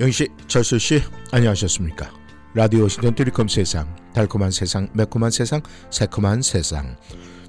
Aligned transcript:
영희 0.00 0.12
씨, 0.12 0.28
철수 0.48 0.78
씨, 0.78 1.02
안녕하셨습니까? 1.30 2.10
라디오 2.54 2.88
시전 2.88 3.14
트리컴 3.14 3.48
세상, 3.48 3.94
달콤한 4.14 4.50
세상, 4.50 4.88
매콤한 4.94 5.30
세상, 5.30 5.60
새콤한 5.90 6.40
세상. 6.40 6.96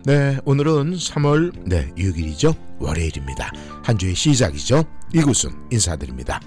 네, 0.03 0.37
오늘은 0.43 0.95
3월 0.95 1.53
네 1.65 1.89
6일이죠. 1.95 2.53
월요일입니다. 2.77 3.53
한 3.85 3.97
주의 3.97 4.13
시작이죠. 4.13 4.83
이곳은 5.13 5.49
인사드립니다. 5.71 6.41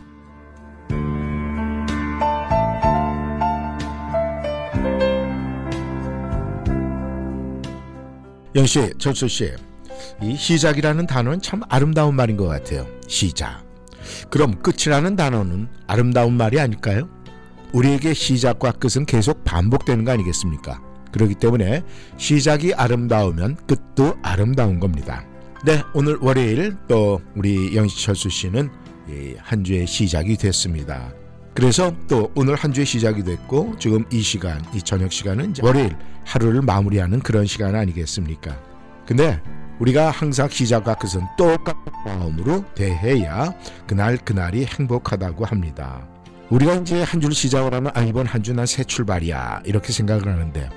영씨, 8.54 8.92
철수 8.98 9.26
씨, 9.26 9.50
이 10.20 10.36
시작이라는 10.36 11.06
단어는 11.06 11.40
참 11.40 11.62
아름다운 11.70 12.14
말인 12.14 12.36
것 12.36 12.46
같아요. 12.46 12.86
시작. 13.08 13.63
그럼 14.30 14.60
끝이라는 14.62 15.16
단어는 15.16 15.68
아름다운 15.86 16.34
말이 16.34 16.60
아닐까요? 16.60 17.08
우리에게 17.72 18.14
시작과 18.14 18.72
끝은 18.72 19.04
계속 19.06 19.44
반복되는 19.44 20.04
거 20.04 20.12
아니겠습니까? 20.12 20.80
그렇기 21.12 21.36
때문에 21.36 21.82
시작이 22.16 22.74
아름다우면 22.74 23.56
끝도 23.66 24.16
아름다운 24.22 24.80
겁니다. 24.80 25.24
네, 25.64 25.82
오늘 25.94 26.16
월요일 26.20 26.76
또 26.88 27.20
우리 27.34 27.74
영시철수 27.74 28.28
씨는 28.28 28.68
한 29.38 29.64
주의 29.64 29.86
시작이 29.86 30.36
됐습니다. 30.36 31.12
그래서 31.54 31.94
또 32.08 32.32
오늘 32.34 32.54
한 32.56 32.72
주의 32.72 32.84
시작이 32.84 33.22
됐고 33.22 33.76
지금 33.78 34.04
이 34.10 34.20
시간, 34.20 34.60
이 34.74 34.82
저녁 34.82 35.12
시간은 35.12 35.54
월요일 35.62 35.96
하루를 36.24 36.62
마무리하는 36.62 37.20
그런 37.20 37.46
시간 37.46 37.74
아니겠습니까? 37.76 38.60
근데 39.06 39.40
우리가 39.80 40.10
항상 40.10 40.48
시작과 40.48 40.94
끝은 40.94 41.26
똑같은 41.36 41.92
마음으로 42.04 42.64
대해야 42.74 43.52
그날 43.86 44.16
그날이 44.16 44.64
행복하다고 44.64 45.44
합니다. 45.44 46.06
우리가 46.50 46.74
이제 46.74 47.02
한 47.02 47.20
주를 47.20 47.34
시작을 47.34 47.74
하면 47.74 47.90
아 47.94 48.02
이번 48.02 48.26
한주난새 48.26 48.84
출발이야 48.84 49.62
이렇게 49.64 49.92
생각을 49.92 50.28
하는데 50.28 50.70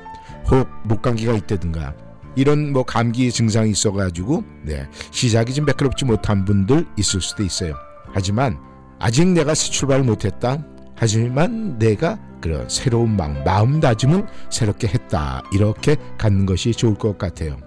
혹 0.49 0.67
목감기가 0.83 1.33
있다든가 1.33 1.93
이런 2.35 2.71
뭐 2.71 2.83
감기 2.83 3.31
증상이 3.31 3.71
있어가지고 3.71 4.43
네 4.63 4.87
시작이 5.11 5.53
좀 5.53 5.65
매끄럽지 5.65 6.05
못한 6.05 6.45
분들 6.45 6.85
있을 6.97 7.21
수도 7.21 7.43
있어요. 7.43 7.73
하지만 8.13 8.57
아직 8.99 9.27
내가 9.27 9.53
새 9.53 9.71
출발을 9.71 10.03
못했다. 10.03 10.63
하지만 10.95 11.77
내가 11.77 12.17
그런 12.41 12.67
새로운 12.69 13.15
마음, 13.15 13.43
마음다짐은 13.43 14.25
새롭게 14.49 14.87
했다. 14.87 15.43
이렇게 15.53 15.95
갖는 16.17 16.45
것이 16.45 16.71
좋을 16.71 16.95
것 16.95 17.17
같아요. 17.17 17.57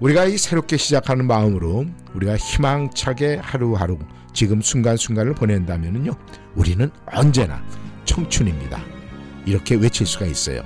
우리가 0.00 0.26
이 0.26 0.38
새롭게 0.38 0.76
시작하는 0.76 1.26
마음으로 1.26 1.86
우리가 2.14 2.36
희망차게 2.36 3.36
하루하루 3.36 3.98
지금 4.32 4.60
순간순간을 4.60 5.34
보낸다면요. 5.34 6.12
우리는 6.54 6.90
언제나 7.06 7.62
청춘입니다. 8.04 8.80
이렇게 9.44 9.74
외칠 9.74 10.06
수가 10.06 10.26
있어요. 10.26 10.62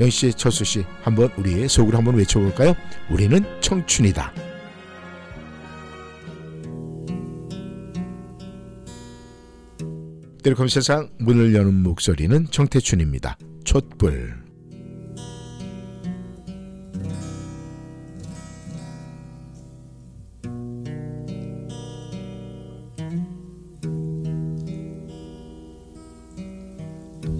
영 0.00 0.10
씨, 0.10 0.32
철수 0.32 0.64
씨, 0.64 0.84
한번 1.02 1.30
우리의 1.36 1.68
속으로 1.68 1.98
한번 1.98 2.16
외쳐볼까요? 2.16 2.74
우리는 3.10 3.44
청춘이다. 3.60 4.32
뜰컴 10.42 10.68
세상 10.68 11.08
문을 11.18 11.54
여는 11.54 11.82
목소리는 11.82 12.46
정태춘입니다. 12.50 13.38
촛불. 13.64 14.43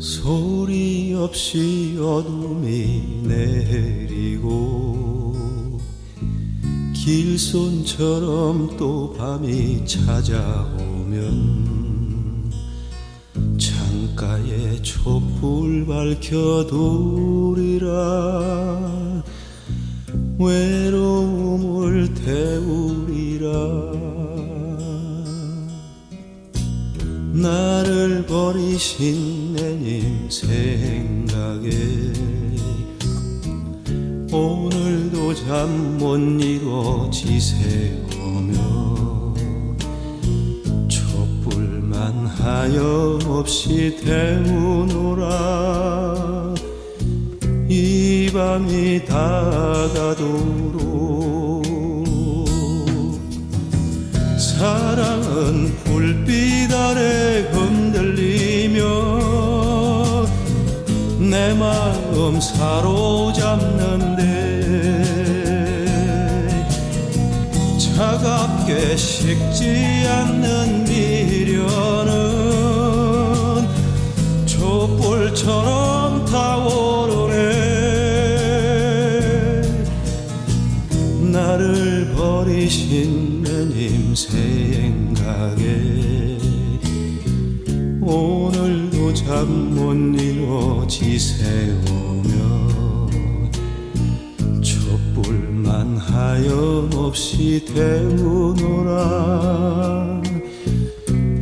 소리 0.05 1.15
없이 1.15 1.97
어둠이 1.99 3.23
내리고 3.23 4.53
길손처럼 6.93 8.77
또 8.77 9.15
밤이 9.15 9.87
찾아오면 9.87 11.15
창가에 13.57 14.83
촛불 14.83 15.87
밝혀두리라 15.87 16.43
외로움을 20.39 22.13
태우리라 22.13 23.49
나를 27.35 28.25
버리신 28.27 29.55
내님 29.55 30.31
생각에 30.31 31.69
오늘도 34.33 35.35
잠 35.35 35.99
못 35.99 36.17
이뤄 36.19 37.11
지새우며 37.11 38.55
촛불만 40.89 42.27
하염없이 42.27 43.97
태우노라. 44.05 45.35
이 47.69 48.31
밤이 48.33 49.05
다가도록 49.07 50.85
사랑은 54.45 55.75
불빛 55.85 56.71
아래 56.71 57.49
흔들리며 57.51 58.85
내 61.19 61.55
마음 61.55 62.39
사로잡는데 62.39 63.15
차갑게 67.79 68.97
식지 68.99 70.07
않는 70.07 70.85
미련은 70.85 72.15
촛불처럼 74.45 75.84
잠못 89.95 90.21
이뤄 90.21 90.85
지새우며 90.89 92.33
촛불만 94.61 95.97
하염없이 95.97 97.65
태우노라. 97.73 99.01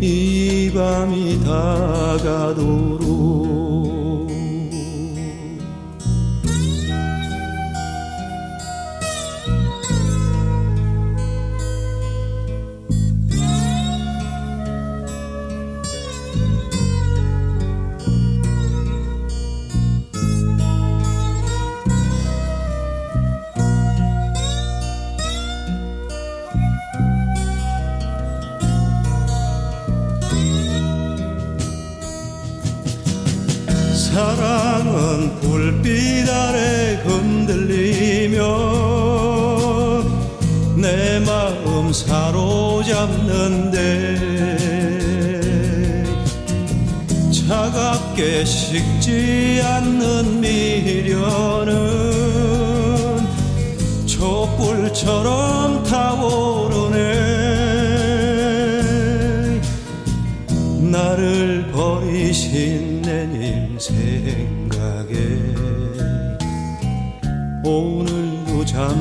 이 0.00 0.70
밤이 0.74 1.40
다가도 1.42 2.91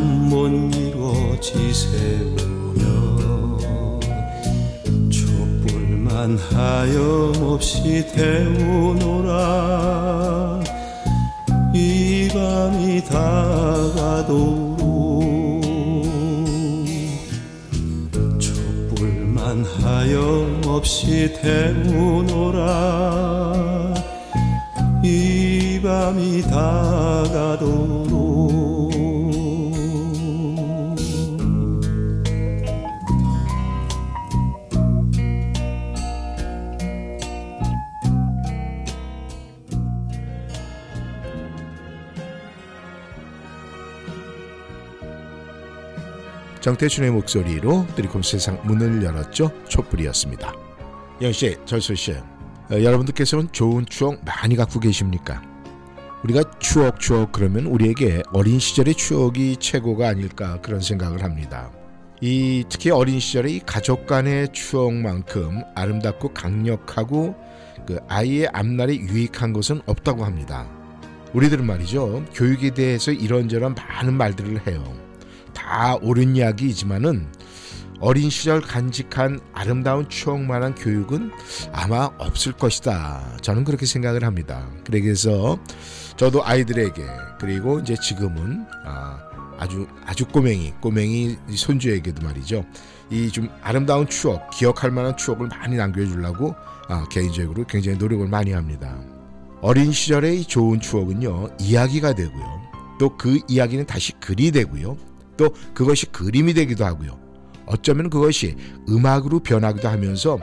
못 0.02 0.50
이루어 0.76 1.40
지새우며 1.40 2.82
촛불만 5.10 6.38
하염없이 6.38 8.06
태우노라. 8.14 9.32
이 11.74 12.28
밤이 12.34 13.04
다가도록 13.06 14.82
촛불만 18.40 19.64
하염없이 19.64 21.34
태우노라. 21.42 22.62
이 25.04 25.80
밤이 25.82 26.42
다가도록 26.44 28.11
정태춘의 46.62 47.10
목소리로 47.10 47.88
드리콤 47.96 48.22
세상 48.22 48.62
문을 48.64 49.04
열었죠. 49.04 49.52
촛불이었습니다. 49.68 50.54
영씨, 51.20 51.58
절수씨, 51.66 52.12
어, 52.14 52.84
여러분들께서는 52.84 53.52
좋은 53.52 53.86
추억 53.88 54.24
많이 54.24 54.56
갖고 54.56 54.80
계십니까? 54.80 55.42
우리가 56.24 56.44
추억 56.60 57.00
추억 57.00 57.32
그러면 57.32 57.66
우리에게 57.66 58.22
어린 58.32 58.60
시절의 58.60 58.94
추억이 58.94 59.58
최고가 59.58 60.08
아닐까 60.08 60.62
그런 60.62 60.82
생각을 60.82 61.24
합니다. 61.24 61.72
이 62.22 62.64
특히 62.70 62.92
어린 62.92 63.20
시절의 63.20 63.56
이 63.56 63.60
가족 63.66 64.06
간의 64.06 64.50
추억만큼 64.54 65.64
아름답고 65.74 66.30
강력하고 66.30 67.36
그 67.88 67.98
아이의 68.08 68.50
앞날에 68.54 68.96
유익한 68.98 69.52
것은 69.52 69.82
없다고 69.88 70.24
합니다. 70.24 70.70
우리들은 71.34 71.66
말이죠 71.66 72.24
교육에 72.36 72.70
대해서 72.76 73.12
이런저런 73.12 73.74
많은 73.74 74.14
말들을 74.14 74.68
해요. 74.68 75.11
다 75.62 75.96
옳은 76.02 76.36
이야기이지만은 76.36 77.28
어린 78.00 78.32
시절 78.32 78.62
간직한 78.62 79.40
아름다운 79.54 80.10
추억만한 80.10 80.74
교육은 80.74 81.32
아마 81.72 82.10
없을 82.18 82.52
것이다. 82.54 83.38
저는 83.42 83.64
그렇게 83.64 83.86
생각을 83.86 84.24
합니다. 84.24 84.68
그래서 84.84 85.60
저도 86.18 86.44
아이들에게 86.44 87.06
그리고 87.40 87.80
이제 87.80 87.96
지금은 87.96 88.66
아, 88.86 89.20
아주 89.60 89.88
아주 90.06 90.26
꼬맹이 90.26 90.74
꼬맹이 90.82 91.38
손주에게도 91.56 92.26
말이죠. 92.26 92.66
이 93.12 93.30
좀 93.30 93.50
아름다운 93.62 94.08
추억, 94.08 94.50
기억할 94.50 94.90
만한 94.90 95.16
추억을 95.16 95.48
많이 95.50 95.76
남겨주려고 95.76 96.56
아, 96.88 97.06
개인적으로 97.12 97.66
굉장히 97.66 97.98
노력을 98.00 98.28
많이 98.28 98.52
합니다. 98.52 98.98
어린 99.62 99.92
시절의 99.92 100.42
이 100.42 100.46
좋은 100.46 100.80
추억은요 100.80 101.50
이야기가 101.60 102.16
되고요. 102.16 102.62
또 103.00 103.16
그 103.18 103.40
이야기는 103.48 103.86
다시 103.86 104.14
글이 104.14 104.52
되고요. 104.52 104.98
또 105.42 105.56
그것이 105.74 106.06
그림이 106.08 106.54
되기도 106.54 106.86
하고요. 106.86 107.20
어쩌면 107.66 108.12
그것이 108.12 108.56
음악으로 108.88 109.40
변하기도 109.40 109.90
하면서 109.90 110.40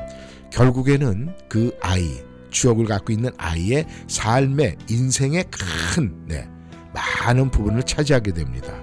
결국에는 0.52 1.32
그 1.48 1.70
아이, 1.80 2.20
추억을 2.50 2.86
갖고 2.86 3.12
있는 3.12 3.30
아이의 3.36 3.86
삶의 4.08 4.76
인생의 4.90 5.44
큰 5.50 6.16
네, 6.26 6.48
많은 6.92 7.50
부분을 7.52 7.84
차지하게 7.84 8.32
됩니다. 8.32 8.74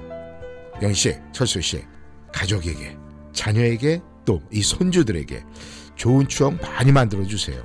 영 0.81 0.94
씨, 0.94 1.15
철수 1.33 1.59
씨, 1.59 1.83
가족에게, 2.31 2.97
자녀에게 3.33 4.01
또 4.23 4.39
이 4.51 4.62
손주들에게 4.62 5.44
좋은 5.95 6.27
추억 6.27 6.59
많이 6.62 6.91
만들어 6.94 7.25
주세요. 7.25 7.62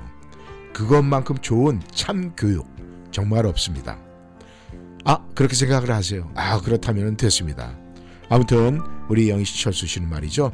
그것만큼 0.73 1.37
좋은 1.37 1.81
참 1.93 2.33
교육 2.35 2.67
정말 3.11 3.45
없습니다. 3.45 3.97
아, 5.05 5.25
그렇게 5.35 5.55
생각을 5.55 5.89
하세요. 5.91 6.29
아, 6.35 6.59
그렇다면 6.59 7.15
됐습니다. 7.15 7.77
아무튼 8.31 8.79
우리 9.09 9.29
영희씨 9.29 9.61
철수 9.61 9.85
씨는 9.85 10.09
말이죠. 10.09 10.51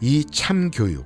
이 0.00 0.24
참교육 0.24 1.04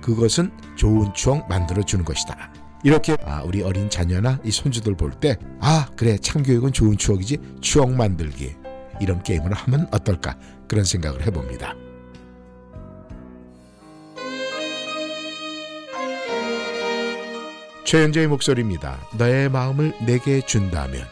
그것은 0.00 0.50
좋은 0.76 1.12
추억 1.12 1.48
만들어 1.48 1.82
주는 1.82 2.04
것이다. 2.04 2.52
이렇게 2.84 3.16
아, 3.26 3.42
우리 3.42 3.62
어린 3.62 3.90
자녀나 3.90 4.38
이 4.44 4.50
손주들 4.50 4.94
볼 4.96 5.10
때 5.20 5.36
아 5.60 5.86
그래 5.96 6.16
참교육은 6.16 6.72
좋은 6.72 6.96
추억이지 6.96 7.36
추억 7.60 7.92
만들기 7.92 8.54
이런 9.00 9.22
게임을 9.22 9.52
하면 9.52 9.86
어떨까 9.90 10.38
그런 10.68 10.84
생각을 10.84 11.26
해봅니다. 11.26 11.74
최현재의 17.84 18.28
목소리입니다. 18.28 18.98
너의 19.18 19.48
마음을 19.48 19.94
내게 20.06 20.40
준다면 20.40 21.02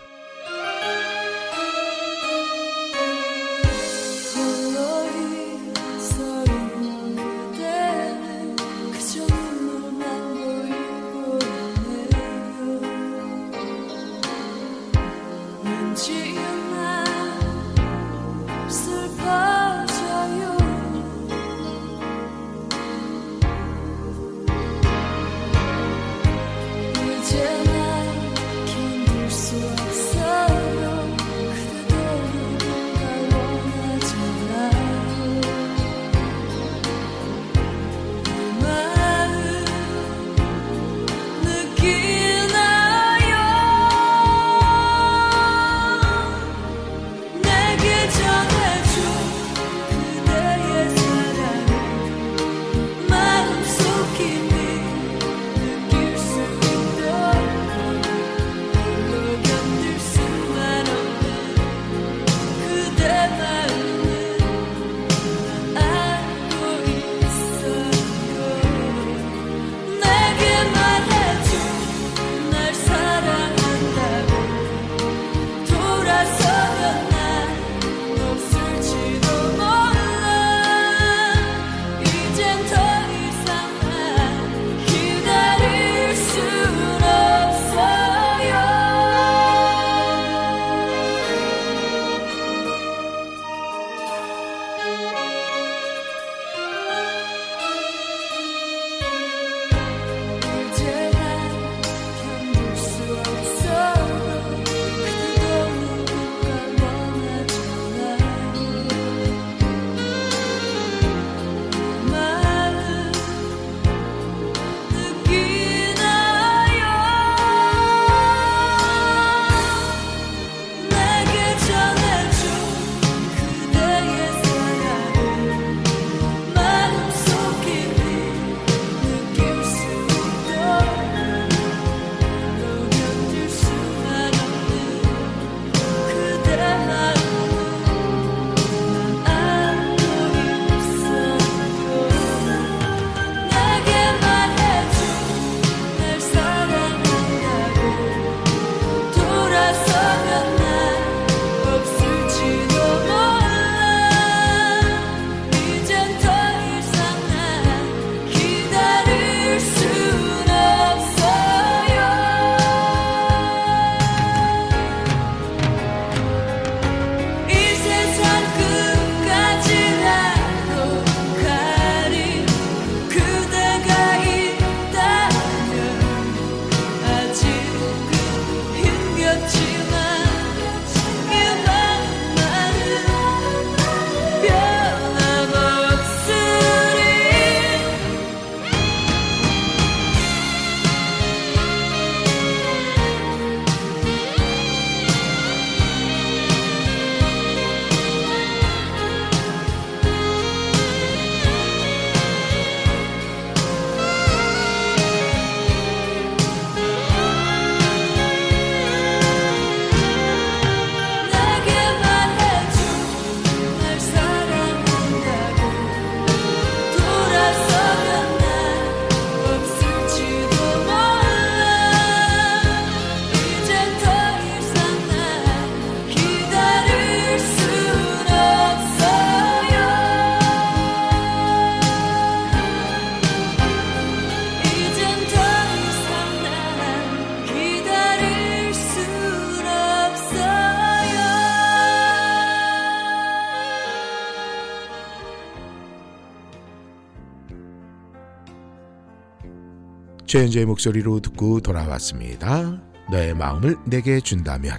최현재의 250.28 250.66
목소리로 250.66 251.20
듣고 251.20 251.60
돌아왔습니다. 251.60 252.78
너의 253.10 253.34
마음을 253.34 253.78
내게 253.86 254.20
준다면. 254.20 254.76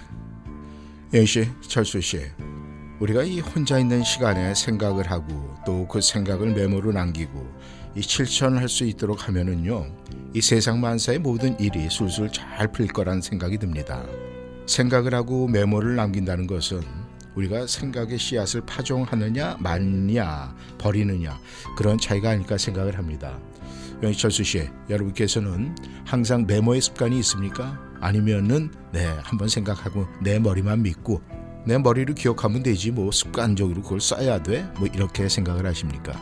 영 1.12 1.26
씨, 1.26 1.48
철수 1.60 2.00
씨, 2.00 2.20
우리가 3.00 3.24
이 3.24 3.40
혼자 3.40 3.80
있는 3.80 4.04
시간에 4.04 4.54
생각을 4.54 5.10
하고 5.10 5.56
또 5.66 5.88
그 5.88 6.00
생각을 6.00 6.52
메모로 6.52 6.92
남기고 6.92 7.52
이 7.96 8.00
실천할 8.00 8.68
수 8.68 8.84
있도록 8.84 9.26
하면은요, 9.26 9.86
이 10.34 10.40
세상 10.40 10.80
만사의 10.80 11.18
모든 11.18 11.58
일이 11.58 11.90
술술 11.90 12.30
잘 12.30 12.70
풀릴 12.70 12.92
거란 12.92 13.20
생각이 13.20 13.58
듭니다. 13.58 14.06
생각을 14.66 15.14
하고 15.16 15.48
메모를 15.48 15.96
남긴다는 15.96 16.46
것은 16.46 16.80
우리가 17.34 17.66
생각의 17.66 18.18
씨앗을 18.20 18.60
파종하느냐 18.60 19.56
마냐 19.58 20.54
버리느냐 20.78 21.40
그런 21.76 21.98
차이가 21.98 22.30
아닐까 22.30 22.56
생각을 22.56 22.96
합니다. 22.96 23.36
영희철수 24.02 24.44
씨, 24.44 24.68
여러분께서는 24.88 25.76
항상 26.06 26.46
메모의 26.46 26.80
습관이 26.80 27.18
있습니까? 27.18 27.78
아니면은 28.00 28.70
네 28.92 29.06
한번 29.22 29.48
생각하고 29.48 30.06
내 30.22 30.38
머리만 30.38 30.82
믿고 30.82 31.20
내 31.66 31.76
머리를 31.76 32.14
기억하면 32.14 32.62
되지 32.62 32.90
뭐 32.90 33.12
습관적으로 33.12 33.82
그걸 33.82 34.00
써야 34.00 34.42
돼? 34.42 34.66
뭐 34.78 34.88
이렇게 34.88 35.28
생각을 35.28 35.66
하십니까? 35.66 36.12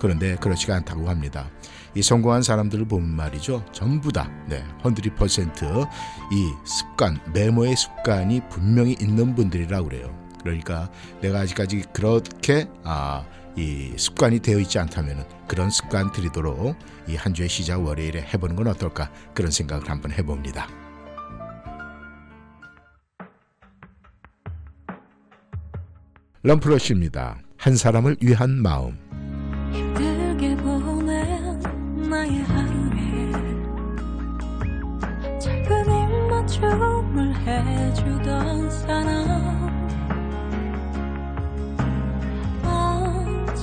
그런데 0.00 0.36
그렇지가 0.36 0.76
않다고 0.76 1.08
합니다. 1.08 1.50
이 1.94 2.02
성공한 2.02 2.42
사람들을 2.42 2.86
보면 2.86 3.08
말이죠. 3.10 3.64
전부 3.72 4.12
다, 4.12 4.30
네, 4.48 4.64
100%이 4.82 6.52
습관, 6.64 7.18
메모의 7.34 7.76
습관이 7.76 8.42
분명히 8.48 8.96
있는 9.00 9.34
분들이라고 9.34 9.88
그래요. 9.88 10.16
그러니까 10.42 10.90
내가 11.20 11.40
아직까지 11.40 11.84
그렇게, 11.92 12.68
아, 12.84 13.24
이 13.58 13.92
습관이 13.96 14.38
되어 14.38 14.58
있지 14.60 14.78
않다면 14.78 15.26
그런 15.48 15.68
습관 15.70 16.12
들이도록 16.12 16.76
이 17.08 17.16
한 17.16 17.34
주의 17.34 17.48
시작 17.48 17.84
월요일에 17.84 18.20
해보는 18.32 18.54
건 18.54 18.68
어떨까 18.68 19.10
그런 19.34 19.50
생각을 19.50 19.90
한번 19.90 20.12
해봅니다. 20.12 20.68
럼프러쉬입니다. 26.42 27.38
한 27.56 27.76
사람을 27.76 28.16
위한 28.20 28.50
마음. 28.62 28.96
힘들게 29.72 30.56
보낸 30.56 31.60
나의 32.08 32.42
하루에 32.42 33.32
작은 35.38 35.84
입맞춤을 35.86 37.34
해주던 37.46 38.70
사람 38.70 39.57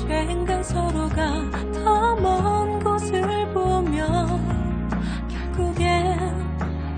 언젠간 0.08 0.64
서로가 0.64 1.50
더 1.74 2.16
먼 2.16 2.80
곳을 2.84 3.22
보며 3.54 4.40
결국엔 5.28 6.20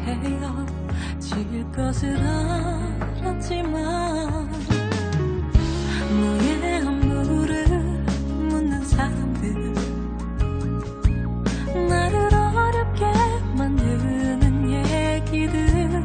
헤어질 0.04 1.72
것을 1.72 2.18
알았지만 3.24 4.52
너의 6.20 6.76
안부를 6.86 7.68
묻는 8.50 8.84
사람들 8.84 9.74
나를 11.88 12.18
어렵게 12.34 13.06
만드는 13.58 14.70
얘기들. 14.70 16.04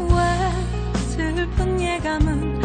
왜 0.00 0.96
슬픈 0.98 1.80
예감은 1.80 2.59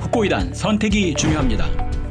후코이단 0.00 0.54
선택이 0.54 1.14
중요합니다. 1.14 1.66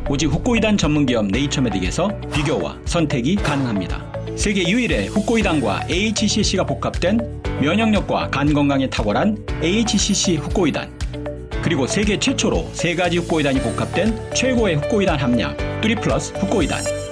오직 0.10 0.28
후코이단 0.28 0.78
전문기업 0.78 1.28
네이처메딕에서 1.28 2.32
비교와 2.32 2.78
선택이 2.86 3.36
가능합니다. 3.38 4.04
세계 4.36 4.68
유일의 4.68 5.08
후코이단과 5.08 5.88
AHCC가 5.90 6.66
복합된 6.66 7.42
면역력과 7.62 8.30
간 8.30 8.54
건강에 8.54 8.90
탁월한 8.90 9.46
AHCC 9.64 10.38
후코이단 10.38 10.92
그리고 11.64 11.88
세계 11.88 12.20
최초로 12.20 12.70
세 12.74 12.94
가지 12.96 13.18
후코이단이 13.18 13.62
복합된 13.62 14.34
최고의 14.34 14.76
후코이단 14.76 15.18
함량 15.18 15.56
뚜리플러스 15.82 16.34
후코이단 16.34 17.03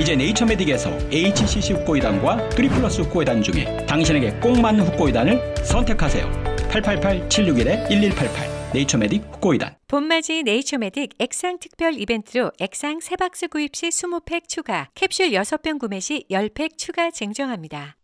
이제 0.00 0.14
네이처메딕에서 0.14 1.12
HCC 1.12 1.72
후코이단과 1.74 2.50
뚜리플러스 2.50 3.02
후코이단 3.02 3.42
중에 3.42 3.84
당신에게 3.86 4.30
꼭 4.40 4.60
맞는 4.60 4.84
후코이단을 4.86 5.56
선택하세요. 5.64 6.30
888-761-1188 6.70 8.58
네이처메딕 8.72 9.34
후코이단 9.34 9.74
봄맞이 9.88 10.44
네이처메딕 10.44 11.10
액상 11.18 11.58
특별 11.58 11.94
이벤트로 11.94 12.52
액상 12.60 13.00
3박스 13.00 13.50
구입 13.50 13.74
시 13.74 13.88
20팩 13.88 14.46
추가, 14.46 14.88
캡슐 14.94 15.30
6병 15.30 15.80
구매 15.80 15.98
시 15.98 16.24
10팩 16.30 16.78
추가 16.78 17.10
증정합니다. 17.10 17.96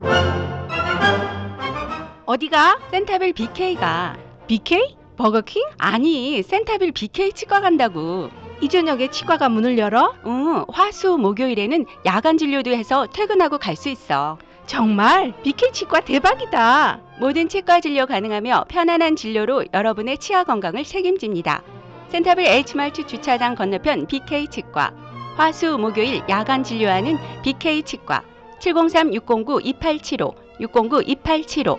어디가? 2.26 2.80
센타빌 2.90 3.34
BK가. 3.34 4.16
BK? 4.46 4.96
버거킹? 5.16 5.62
아니, 5.78 6.42
센타빌 6.42 6.92
BK 6.92 7.32
치과 7.32 7.60
간다고. 7.60 8.30
이 8.60 8.68
저녁에 8.68 9.08
치과가 9.08 9.48
문을 9.48 9.78
열어? 9.78 10.14
응, 10.26 10.64
화수 10.68 11.18
목요일에는 11.18 11.86
야간 12.06 12.38
진료도 12.38 12.72
해서 12.72 13.06
퇴근하고 13.12 13.58
갈 13.58 13.76
수 13.76 13.88
있어. 13.88 14.38
정말? 14.66 15.34
BK 15.42 15.72
치과 15.72 16.00
대박이다. 16.00 17.00
모든 17.20 17.48
치과 17.48 17.80
진료 17.80 18.06
가능하며 18.06 18.64
편안한 18.68 19.16
진료로 19.16 19.64
여러분의 19.74 20.18
치아 20.18 20.44
건강을 20.44 20.84
책임집니다. 20.84 21.62
센타빌 22.08 22.46
H마트 22.46 23.06
주차장 23.06 23.54
건너편 23.56 24.06
BK 24.06 24.46
치과. 24.48 24.92
화수 25.36 25.76
목요일 25.76 26.22
야간 26.28 26.62
진료하는 26.62 27.18
BK 27.42 27.82
치과. 27.82 28.22
703-609-2875, 28.60 30.34
609-2875. 30.60 31.78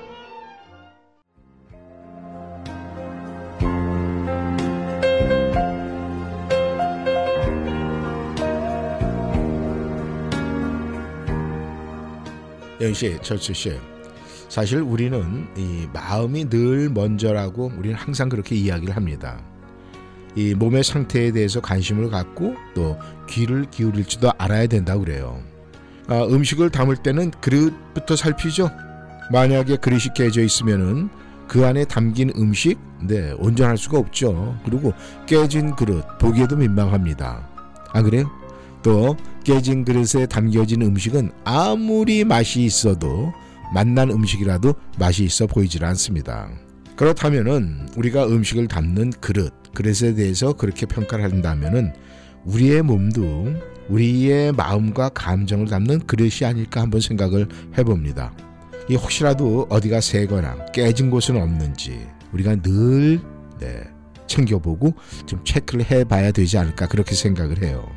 영씨, 12.82 13.18
철수 13.22 13.54
씨. 13.54 13.78
사실 14.50 14.80
우리는 14.82 15.48
이 15.58 15.88
마음이 15.94 16.50
늘 16.50 16.90
먼저라고 16.90 17.72
우리는 17.78 17.96
항상 17.96 18.30
그렇게 18.30 18.56
이야기를 18.56 18.96
합니다. 18.96 19.42
이 20.36 20.54
몸의 20.54 20.84
상태에 20.84 21.32
대해서 21.32 21.62
관심을 21.62 22.10
갖고 22.10 22.56
또 22.74 22.98
귀를 23.30 23.66
기울일 23.72 24.06
줄도 24.06 24.32
알아야 24.38 24.68
된다고 24.68 25.04
그래요. 25.04 25.42
아, 26.08 26.24
음식을 26.24 26.70
담을 26.70 26.98
때는 26.98 27.32
그릇부터 27.42 28.16
살피죠. 28.16 28.70
만약에 29.32 29.78
그릇이 29.78 30.14
깨져 30.16 30.42
있으면은 30.42 31.10
그 31.48 31.66
안에 31.66 31.86
담긴 31.86 32.32
음식 32.38 32.78
네 33.02 33.34
온전할 33.38 33.78
수가 33.78 33.98
없죠. 33.98 34.58
그리고 34.66 34.94
깨진 35.26 35.76
그릇 35.76 36.04
보기에도 36.20 36.56
민망합니다. 36.56 37.48
아 37.94 38.02
그래요? 38.02 38.30
또 38.84 39.16
깨진 39.45 39.86
그릇에 39.86 40.25
담겨진 40.25 40.81
음식은 40.81 41.31
아무리 41.43 42.23
맛이 42.23 42.63
있어도 42.63 43.31
맛난 43.73 44.10
음식이라도 44.10 44.73
맛이 44.97 45.23
있어 45.23 45.45
보이질 45.45 45.86
않습니다. 45.86 46.49
그렇다면은 46.95 47.88
우리가 47.95 48.25
음식을 48.25 48.67
담는 48.67 49.12
그릇, 49.21 49.53
그릇에 49.75 50.15
대해서 50.15 50.53
그렇게 50.53 50.88
평가를 50.88 51.25
한다면은 51.25 51.93
우리의 52.45 52.81
몸도 52.81 53.53
우리의 53.88 54.51
마음과 54.53 55.10
감정을 55.10 55.67
담는 55.67 56.08
그릇이 56.08 56.43
아닐까 56.43 56.81
한번 56.81 56.99
생각을 56.99 57.47
해봅니다. 57.77 58.34
이 58.89 58.95
혹시라도 58.95 59.67
어디가 59.69 60.01
새거나 60.01 60.65
깨진 60.73 61.12
곳은 61.12 61.38
없는지 61.38 62.08
우리가 62.34 62.55
늘 62.63 63.19
네, 63.60 63.84
챙겨보고 64.25 64.95
좀 65.27 65.43
체크를 65.43 65.86
해봐야 65.86 66.31
되지 66.31 66.58
않을까 66.58 66.88
그렇게 66.88 67.13
생각을 67.13 67.62
해요. 67.62 67.88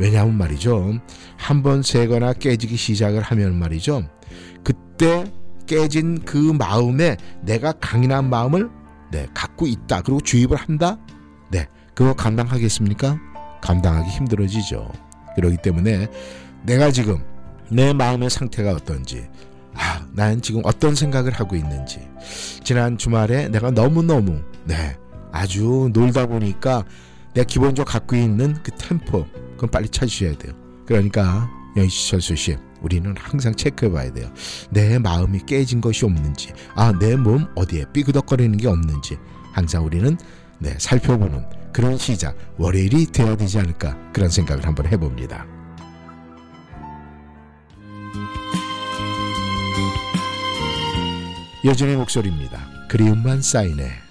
왜냐하면 0.00 0.38
말이죠. 0.38 0.98
한번 1.36 1.82
새거나 1.82 2.32
깨지기 2.32 2.74
시작을 2.74 3.20
하면 3.20 3.54
말이죠. 3.58 4.02
그때 4.64 5.30
깨진 5.66 6.24
그 6.24 6.38
마음에 6.38 7.18
내가 7.42 7.72
강인한 7.72 8.30
마음을 8.30 8.70
네, 9.12 9.26
갖고 9.34 9.66
있다. 9.66 10.00
그리고 10.00 10.20
주입을 10.22 10.56
한다. 10.56 10.98
네, 11.50 11.68
그거 11.94 12.14
감당하겠습니까? 12.14 13.20
감당하기 13.60 14.08
힘들어지죠. 14.08 14.90
그렇기 15.36 15.58
때문에 15.58 16.08
내가 16.62 16.90
지금 16.90 17.22
내 17.70 17.92
마음의 17.92 18.30
상태가 18.30 18.72
어떤지, 18.72 19.28
아, 19.74 20.06
난 20.12 20.40
지금 20.40 20.62
어떤 20.64 20.94
생각을 20.94 21.32
하고 21.32 21.56
있는지, 21.56 22.00
지난 22.64 22.96
주말에 22.96 23.48
내가 23.48 23.70
너무너무, 23.70 24.40
네, 24.64 24.96
아주 25.30 25.90
놀다 25.92 26.26
보니까 26.26 26.84
내가 27.34 27.46
기본적으로 27.46 27.90
갖고 27.90 28.16
있는 28.16 28.56
그 28.62 28.70
템포, 28.72 29.26
그건 29.60 29.70
빨리 29.70 29.90
찾으셔야 29.90 30.38
돼요. 30.38 30.54
그러니까 30.86 31.50
영희철수 31.76 32.34
씨, 32.34 32.56
우리는 32.80 33.14
항상 33.18 33.54
체크해 33.54 33.92
봐야 33.92 34.10
돼요. 34.10 34.32
내 34.70 34.98
마음이 34.98 35.40
깨진 35.46 35.82
것이 35.82 36.06
없는지, 36.06 36.54
아, 36.74 36.98
내 36.98 37.14
몸 37.14 37.46
어디에 37.54 37.84
삐그덕거리는 37.92 38.56
게 38.56 38.68
없는지, 38.68 39.18
항상 39.52 39.84
우리는 39.84 40.16
네, 40.58 40.74
살펴보는 40.78 41.44
그런 41.74 41.98
시작, 41.98 42.36
월요일이 42.56 43.04
되어야 43.06 43.36
되지 43.36 43.58
않을까 43.58 43.98
그런 44.14 44.30
생각을 44.30 44.66
한번 44.66 44.86
해봅니다. 44.86 45.46
여전의 51.66 51.96
목소리입니다. 51.96 52.58
그리움만 52.88 53.42
쌓이네. 53.42 54.09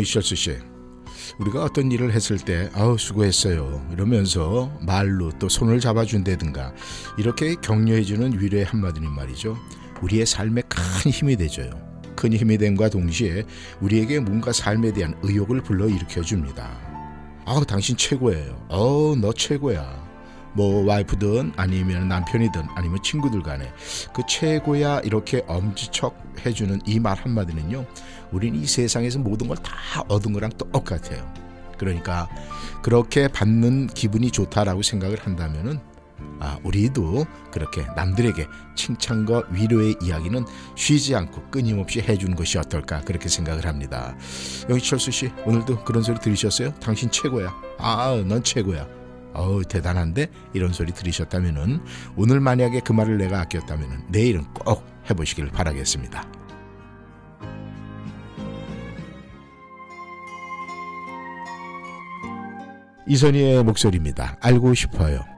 이셔츠 0.00 0.34
씨, 0.34 0.56
우리가 1.38 1.64
어떤 1.64 1.90
일을 1.92 2.12
했을 2.12 2.38
때 2.38 2.70
아우 2.74 2.96
수고했어요 2.98 3.86
이러면서 3.92 4.70
말로 4.80 5.30
또 5.38 5.48
손을 5.48 5.80
잡아준다든가 5.80 6.72
이렇게 7.18 7.54
격려해주는 7.60 8.40
위로의 8.40 8.64
한마디는 8.64 9.10
말이죠. 9.10 9.56
우리의 10.02 10.26
삶에 10.26 10.62
큰 10.68 11.10
힘이 11.10 11.36
되줘요. 11.36 11.70
큰 12.14 12.32
힘이 12.32 12.56
됨과 12.58 12.88
동시에 12.88 13.44
우리에게 13.80 14.20
뭔가 14.20 14.52
삶에 14.52 14.92
대한 14.92 15.14
의욕을 15.22 15.62
불러 15.62 15.86
일으켜 15.88 16.22
줍니다. 16.22 16.78
아우 17.44 17.64
당신 17.64 17.96
최고예요. 17.96 18.66
어우 18.68 19.16
너 19.16 19.32
최고야. 19.32 20.06
뭐 20.54 20.86
와이프든 20.86 21.52
아니면 21.56 22.08
남편이든 22.08 22.62
아니면 22.74 22.98
친구들 23.02 23.42
간에 23.42 23.70
그 24.14 24.22
최고야 24.26 25.00
이렇게 25.00 25.44
엄지척 25.46 26.16
해주는 26.46 26.80
이 26.86 26.98
말 26.98 27.18
한마디는요 27.18 27.84
우린 28.36 28.54
이 28.54 28.66
세상에서 28.66 29.18
모든 29.18 29.48
걸 29.48 29.56
다 29.56 30.02
얻은 30.08 30.32
거랑 30.32 30.50
똑같아요. 30.72 31.32
그러니까 31.78 32.28
그렇게 32.82 33.28
받는 33.28 33.88
기분이 33.88 34.30
좋다라고 34.30 34.82
생각을 34.82 35.18
한다면은 35.20 35.78
아 36.40 36.58
우리도 36.62 37.26
그렇게 37.50 37.82
남들에게 37.96 38.46
칭찬과 38.74 39.44
위로의 39.50 39.96
이야기는 40.02 40.44
쉬지 40.74 41.14
않고 41.14 41.50
끊임없이 41.50 42.00
해주는 42.00 42.34
것이 42.36 42.58
어떨까 42.58 43.00
그렇게 43.02 43.28
생각을 43.28 43.66
합니다. 43.66 44.16
영희철수 44.68 45.10
씨 45.10 45.30
오늘도 45.44 45.84
그런 45.84 46.02
소리 46.02 46.18
들으셨어요? 46.18 46.72
당신 46.80 47.10
최고야. 47.10 47.54
아 47.78 48.22
넌 48.26 48.42
최고야. 48.42 48.86
어우 49.34 49.64
대단한데? 49.64 50.28
이런 50.54 50.72
소리 50.72 50.92
들으셨다면은 50.92 51.80
오늘 52.16 52.40
만약에 52.40 52.80
그 52.80 52.92
말을 52.92 53.18
내가 53.18 53.40
아꼈다면은 53.40 54.04
내일은 54.08 54.44
꼭 54.54 54.82
해보시길 55.10 55.48
바라겠습니다. 55.48 56.26
이선희의 63.06 63.64
목소리입니다. 63.64 64.36
알고 64.40 64.74
싶어요. 64.74 65.35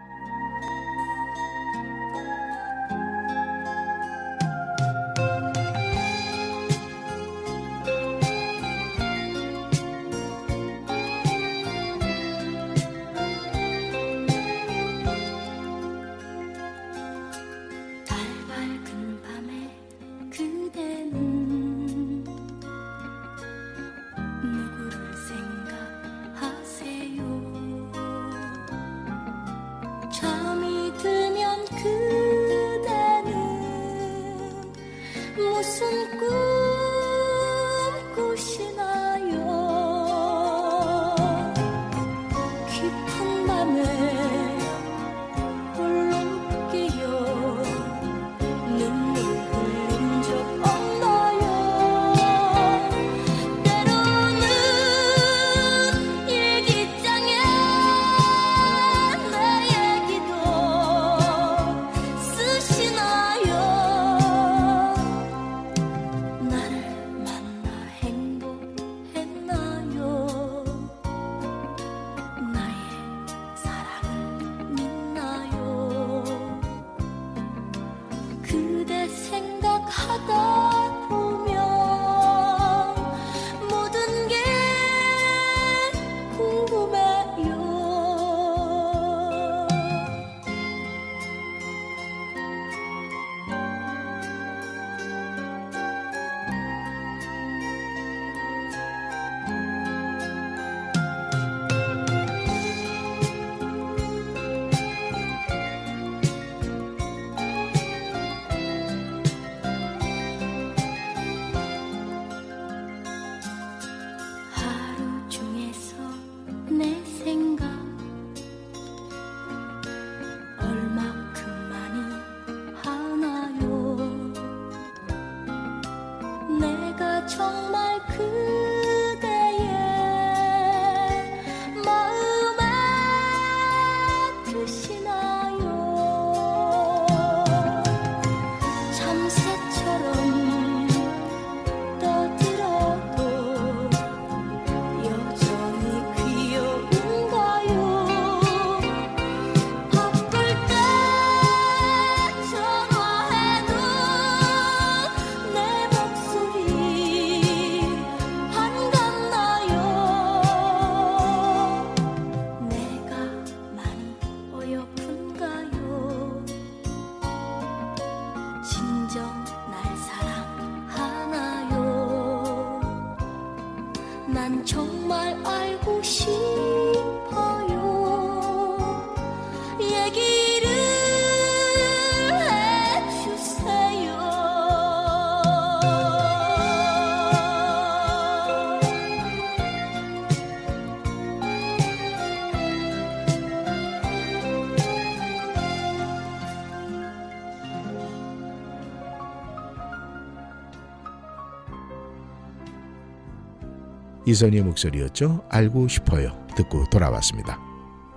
이선희의 204.29 204.63
목소리였죠. 204.63 205.43
알고 205.49 205.89
싶어요. 205.89 206.37
듣고 206.55 206.85
돌아왔습니다. 206.91 207.59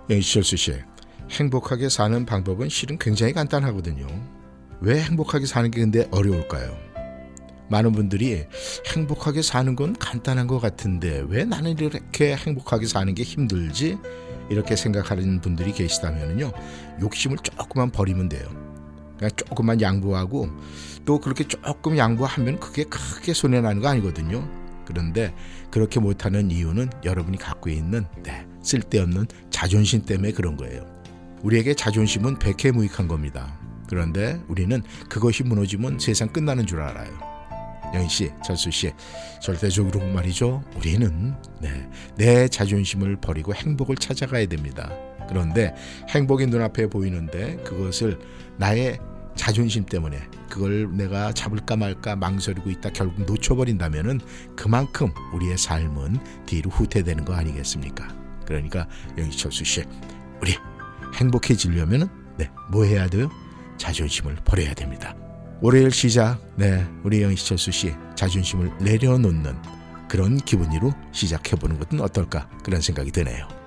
영시철수 0.09 0.57
씨, 0.57 0.73
행복하게 1.29 1.87
사는 1.87 2.25
방법은 2.25 2.67
실은 2.67 2.97
굉장히 2.97 3.31
간단하거든요. 3.31 4.07
왜 4.81 5.01
행복하게 5.01 5.45
사는 5.45 5.71
게 5.71 5.79
근데 5.79 6.09
어려울까요? 6.11 6.75
많은 7.69 7.93
분들이 7.93 8.45
행복하게 8.93 9.41
사는 9.41 9.73
건 9.73 9.95
간단한 9.97 10.47
것 10.47 10.59
같은데 10.59 11.23
왜 11.29 11.45
나는 11.45 11.77
이렇게 11.79 12.35
행복하게 12.35 12.87
사는 12.87 13.15
게 13.15 13.23
힘들지? 13.23 13.97
이렇게 14.49 14.75
생각하는 14.75 15.39
분들이 15.39 15.71
계시다면요. 15.71 16.51
욕심을 16.99 17.37
조금만 17.37 17.89
버리면 17.89 18.27
돼요. 18.27 18.49
그냥 19.17 19.31
조금만 19.37 19.79
양보하고 19.79 20.49
또 21.05 21.19
그렇게 21.19 21.47
조금 21.47 21.97
양보하면 21.97 22.59
그게 22.59 22.83
크게 22.83 23.33
손해나는 23.33 23.81
거 23.81 23.87
아니거든요. 23.87 24.60
그런데 24.91 25.33
그렇게 25.69 26.01
못하는 26.01 26.51
이유는 26.51 26.89
여러분이 27.05 27.37
갖고 27.37 27.69
있는 27.69 28.05
네, 28.23 28.45
쓸데없는 28.61 29.25
자존심 29.49 30.03
때문에 30.03 30.31
그런 30.33 30.57
거예요. 30.57 30.85
우리에게 31.43 31.73
자존심은 31.73 32.39
백해무익한 32.39 33.07
겁니다. 33.07 33.57
그런데 33.87 34.39
우리는 34.47 34.81
그것이 35.09 35.43
무너지면 35.43 35.97
세상 35.99 36.27
끝나는 36.27 36.65
줄 36.65 36.81
알아요. 36.81 37.09
영희 37.93 38.07
씨, 38.09 38.31
철수 38.43 38.69
씨, 38.69 38.91
절대적으로 39.41 40.05
말이죠. 40.07 40.63
우리는 40.75 41.33
네, 41.61 41.89
내 42.15 42.47
자존심을 42.47 43.17
버리고 43.17 43.53
행복을 43.53 43.95
찾아가야 43.95 44.45
됩니다. 44.45 44.91
그런데 45.27 45.73
행복이 46.09 46.47
눈앞에 46.47 46.87
보이는데 46.87 47.57
그것을 47.63 48.19
나의 48.57 48.99
자존심 49.35 49.85
때문에 49.85 50.21
그걸 50.49 50.95
내가 50.95 51.31
잡을까 51.33 51.77
말까 51.77 52.15
망설이고 52.15 52.69
있다 52.69 52.89
결국 52.91 53.25
놓쳐버린다면은 53.25 54.19
그만큼 54.55 55.11
우리의 55.33 55.57
삶은 55.57 56.17
뒤로 56.45 56.69
후퇴되는 56.69 57.25
거 57.25 57.33
아니겠습니까? 57.33 58.07
그러니까 58.45 58.87
영희철수 59.17 59.63
씨, 59.63 59.83
우리 60.41 60.55
행복해지려면은 61.15 62.07
네, 62.37 62.49
뭐 62.69 62.83
해야 62.83 63.07
돼요? 63.07 63.29
자존심을 63.77 64.35
버려야 64.45 64.73
됩니다. 64.73 65.15
월요일 65.61 65.91
시작, 65.91 66.39
네, 66.55 66.85
우리 67.03 67.21
영희철수 67.21 67.71
씨 67.71 67.93
자존심을 68.15 68.71
내려놓는 68.79 69.55
그런 70.09 70.37
기분으로 70.37 70.91
시작해보는 71.13 71.79
것은 71.79 72.01
어떨까 72.01 72.49
그런 72.63 72.81
생각이 72.81 73.11
드네요. 73.11 73.60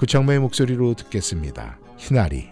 구창모의 0.00 0.38
목소리로 0.38 0.94
듣겠습니다. 0.94 1.78
희나리. 1.98 2.48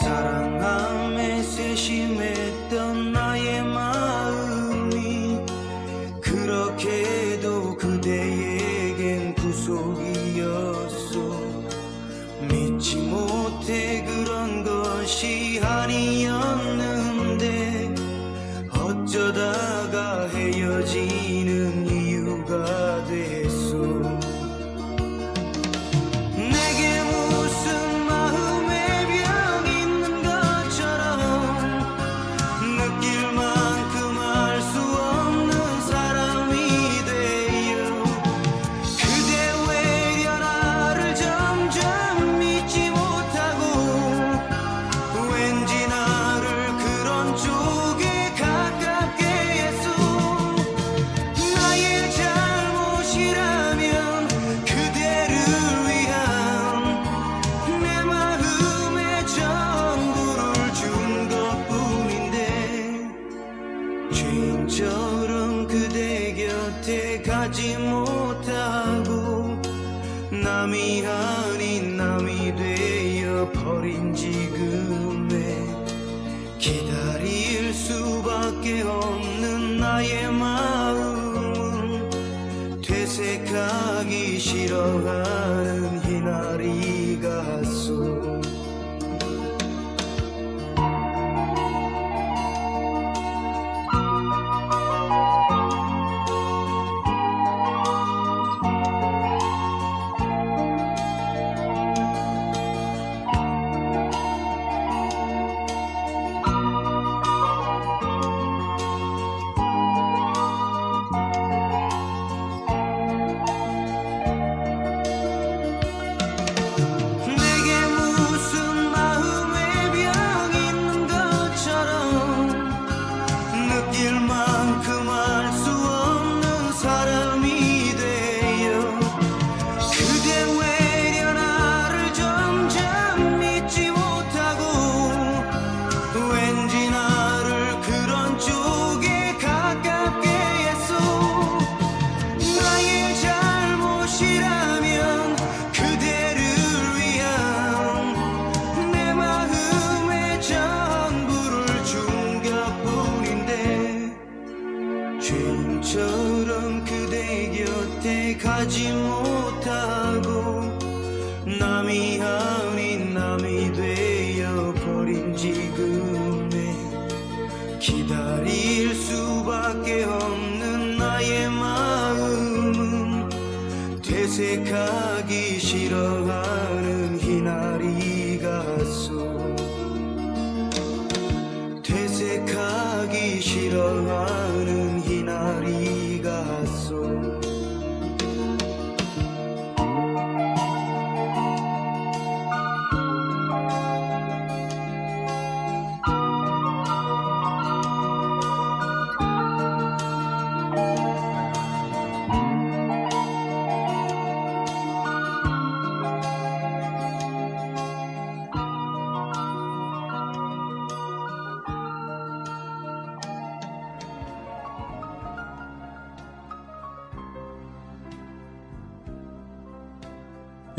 사랑함에 0.00 1.42
세심했 1.42 2.43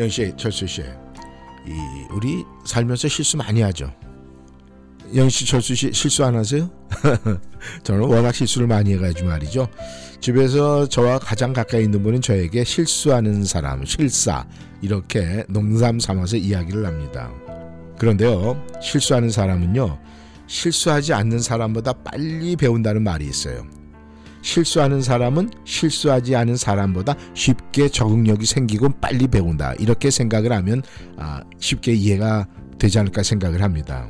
영 0.06 0.10
씨, 0.10 0.32
철수 0.38 0.68
씨, 0.68 0.82
이 0.82 2.06
우리 2.12 2.45
살면서 2.64 3.08
실수 3.08 3.38
많이 3.38 3.62
하죠. 3.62 3.91
영 5.16 5.28
씨, 5.30 5.47
철수 5.47 5.74
씨 5.74 5.91
실수 5.91 6.24
안 6.24 6.36
하세요? 6.36 6.70
저는 7.82 8.01
워낙 8.03 8.32
실수를 8.32 8.68
많이 8.68 8.93
해가지고 8.93 9.30
말이죠. 9.30 9.68
집에서 10.22 10.88
저와 10.88 11.18
가장 11.18 11.53
가까이 11.53 11.86
있는 11.86 12.03
분은 12.03 12.22
저에게 12.22 12.64
실수하는 12.64 13.45
사람, 13.45 13.84
실사 13.84 14.45
이렇게 14.80 15.43
농담 15.49 15.99
삼아서 15.99 16.38
이야기를 16.38 16.86
합니다. 16.86 17.32
그런데요, 17.97 18.64
실수하는 18.84 19.32
사람은요, 19.32 19.97
실수하지 20.45 21.14
않는 21.14 21.39
사람보다 21.39 21.93
빨리 21.93 22.56
배운다는 22.56 23.01
말이 23.01 23.26
있어요. 23.26 23.66
실수하는 24.46 25.02
사람은 25.02 25.50
실수하지 25.66 26.36
않은 26.36 26.56
사람보다 26.56 27.16
쉽게 27.34 27.89
적응력이 27.89 28.46
생기고 28.46 28.89
빨리 29.02 29.28
배운다. 29.28 29.74
이렇게 29.80 30.12
생각을 30.12 30.52
하면 30.54 30.84
아, 31.18 31.41
쉽게 31.60 31.93
이해가 31.96 32.46
되지 32.78 33.00
않을까 33.00 33.24
생각을 33.24 33.64
합니다. 33.64 34.08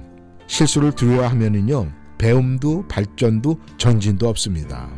실수를 0.47 0.91
두려워하면은요, 0.91 1.89
배움도 2.17 2.86
발전도 2.89 3.57
전진도 3.77 4.27
없습니다. 4.27 4.89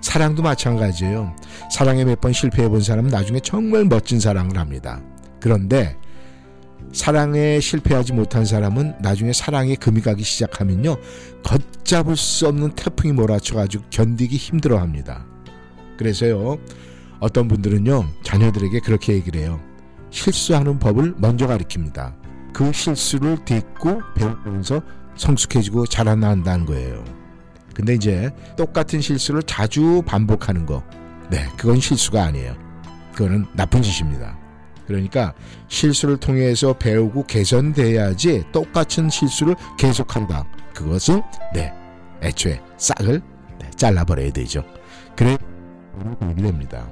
사랑도 0.00 0.42
마찬가지예요. 0.42 1.36
사랑에 1.70 2.04
몇 2.04 2.20
번 2.20 2.32
실패해 2.32 2.68
본 2.68 2.80
사람은 2.80 3.08
나중에 3.08 3.38
정말 3.38 3.84
멋진 3.84 4.18
사랑을 4.18 4.58
합니다. 4.58 5.00
그런데 5.38 5.96
사랑에 6.92 7.60
실패하지 7.60 8.12
못한 8.12 8.44
사람은 8.44 8.96
나중에 9.00 9.32
사랑에 9.32 9.74
금이 9.74 10.00
가기 10.00 10.22
시작하면요 10.22 10.96
걷잡을 11.42 12.16
수 12.16 12.48
없는 12.48 12.72
태풍이 12.72 13.12
몰아쳐가지고 13.12 13.84
견디기 13.90 14.36
힘들어 14.36 14.78
합니다. 14.78 15.24
그래서요 15.96 16.58
어떤 17.20 17.48
분들은요 17.48 18.06
자녀들에게 18.22 18.80
그렇게 18.80 19.14
얘기를 19.14 19.40
해요. 19.40 19.60
실수하는 20.10 20.78
법을 20.78 21.14
먼저 21.18 21.46
가르칩니다. 21.46 22.14
그 22.52 22.70
실수를 22.72 23.38
딛고 23.44 24.02
배우면서 24.14 24.82
성숙해지고 25.16 25.86
자라난다는 25.86 26.66
거예요. 26.66 27.04
근데 27.74 27.94
이제 27.94 28.30
똑같은 28.56 29.00
실수를 29.00 29.42
자주 29.44 30.02
반복하는 30.04 30.66
거, 30.66 30.82
네, 31.30 31.48
그건 31.56 31.80
실수가 31.80 32.22
아니에요. 32.22 32.54
그거는 33.12 33.46
나쁜 33.54 33.82
짓입니다. 33.82 34.38
그러니까 34.86 35.34
실수를 35.68 36.16
통해서 36.16 36.72
배우고 36.72 37.26
개선돼야지 37.26 38.44
똑같은 38.52 39.08
실수를 39.08 39.54
계속한다. 39.78 40.44
그것은 40.74 41.22
네, 41.54 41.72
애초에 42.22 42.60
싹을 42.76 43.22
네, 43.58 43.70
잘라버려야 43.76 44.32
되죠. 44.32 44.64
그래 45.16 45.36
됩니다. 46.36 46.88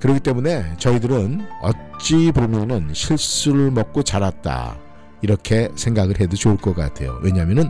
그렇기 0.00 0.20
때문에 0.20 0.76
저희들은 0.78 1.46
어찌 1.62 2.32
보면은 2.32 2.92
실수를 2.94 3.70
먹고 3.70 4.02
자랐다 4.02 4.78
이렇게 5.22 5.68
생각을 5.76 6.20
해도 6.20 6.36
좋을 6.36 6.56
것 6.56 6.74
같아요. 6.74 7.18
왜냐하면은 7.22 7.68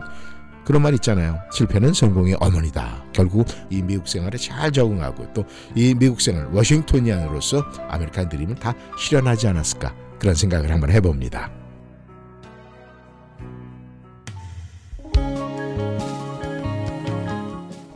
그런 0.65 0.81
말 0.83 0.93
있잖아요. 0.95 1.39
실패는 1.51 1.93
성공의 1.93 2.37
어머니다. 2.39 3.03
결국 3.13 3.47
이 3.69 3.81
미국 3.81 4.07
생활에 4.07 4.37
잘 4.37 4.71
적응하고 4.71 5.33
또 5.33 5.43
이 5.75 5.93
미국 5.93 6.21
생활 6.21 6.45
Washingtonian으로서 6.47 7.61
아메리칸 7.89 8.29
드림을 8.29 8.55
다 8.55 8.73
실현하지 8.97 9.47
않았을까 9.47 9.93
그런 10.19 10.35
생각을 10.35 10.71
한번 10.71 10.91
해봅니다. 10.91 11.51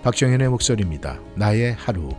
박정현의 0.03 0.49
목소리입니다. 0.49 1.19
나의 1.35 1.73
하루. 1.73 2.09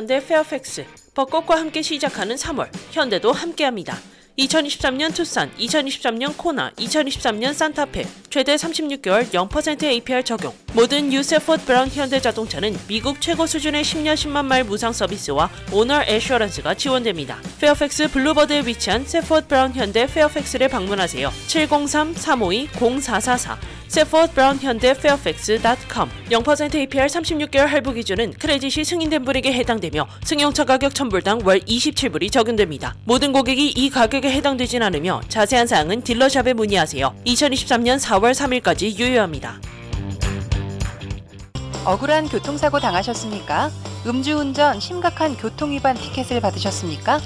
현대 0.00 0.18
페어팩스. 0.24 0.86
벚꽃과 1.14 1.56
함께 1.60 1.82
시작하는 1.82 2.34
3월. 2.34 2.70
현대도 2.90 3.32
함께합니다. 3.32 3.98
2023년 4.38 5.14
투싼, 5.14 5.54
2023년 5.58 6.34
코나, 6.38 6.70
2023년 6.70 7.52
산타페 7.52 8.06
최대 8.30 8.54
36개월 8.54 9.28
0% 9.28 9.82
APR 9.82 10.22
적용. 10.22 10.54
모든 10.72 11.12
유세포드 11.12 11.64
브라운 11.64 11.88
현대 11.88 12.20
자동차는 12.20 12.78
미국 12.86 13.20
최고 13.20 13.44
수준의 13.44 13.82
10년 13.82 14.14
10만 14.14 14.44
마일 14.44 14.62
무상 14.62 14.92
서비스와 14.92 15.50
owner 15.72 16.02
assurance가 16.02 16.74
지원됩니다. 16.74 17.38
페어팩스 17.60 18.12
블루버드에 18.12 18.66
위치한 18.66 19.04
세포드 19.04 19.48
브라운 19.48 19.74
현대 19.74 20.06
페어팩스를 20.06 20.68
방문하세요. 20.68 21.28
703-352-0444 21.48 23.56
세포드 23.88 24.34
브라운 24.34 24.60
현대 24.60 24.94
페어팩스.com 24.94 26.08
0% 26.30 26.74
APR 26.76 27.06
36개월 27.06 27.66
할부 27.66 27.94
기준은 27.94 28.34
credit이 28.34 28.84
승인된 28.84 29.24
분에게 29.24 29.52
해당되며 29.52 30.06
승용차 30.22 30.64
가격 30.64 30.92
1000불당 30.92 31.44
월 31.44 31.58
27불이 31.58 32.30
적용됩니다. 32.30 32.94
모든 33.04 33.32
고객이 33.32 33.70
이 33.70 33.90
가격에 33.90 34.30
해당되진 34.30 34.84
않으며 34.84 35.20
자세한 35.26 35.66
사항은 35.66 36.02
dealer 36.02 36.29
shop에 36.29 36.52
문의하세요. 36.52 37.12
2023년 37.26 37.98
4월 37.98 38.19
3일까지 38.20 38.98
유효합니다. 38.98 39.60
억울한 41.84 42.28
교통사고 42.28 42.78
당하셨습니까? 42.78 43.70
음주운전 44.06 44.80
심각한 44.80 45.36
교통위반 45.36 45.96
티켓을 45.96 46.40
받으셨습니까? 46.40 47.20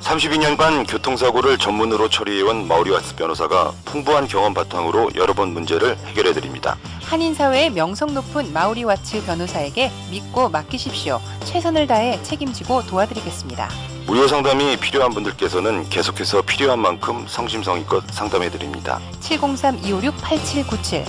32년간 0.00 0.90
교통사고를 0.90 1.58
전문으로 1.58 2.08
처리해온 2.08 2.66
마우리와스 2.66 3.16
변호사가 3.16 3.72
풍부한 3.84 4.26
경험 4.26 4.54
바탕으로 4.54 5.10
여러 5.14 5.34
번 5.34 5.50
문제를 5.50 5.96
해결해 6.06 6.32
드립니다. 6.32 6.76
한인사회의 7.02 7.70
명성 7.70 8.14
높은 8.14 8.52
마우리 8.52 8.84
와츠 8.84 9.24
변호사에게 9.24 9.90
믿고 10.10 10.48
맡기십시오. 10.48 11.20
최선을 11.44 11.86
다해 11.86 12.22
책임지고 12.22 12.86
도와드리겠습니다. 12.86 13.68
무료 14.10 14.26
상담이 14.26 14.76
필요한 14.78 15.12
분들께서는 15.14 15.88
계속해서 15.88 16.42
필요한 16.42 16.80
만큼 16.80 17.24
성심성의껏 17.28 18.02
상담해 18.10 18.50
드립니다. 18.50 18.98
703-256-8797 19.20 21.04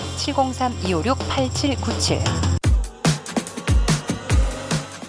703-256-8797 0.85 2.60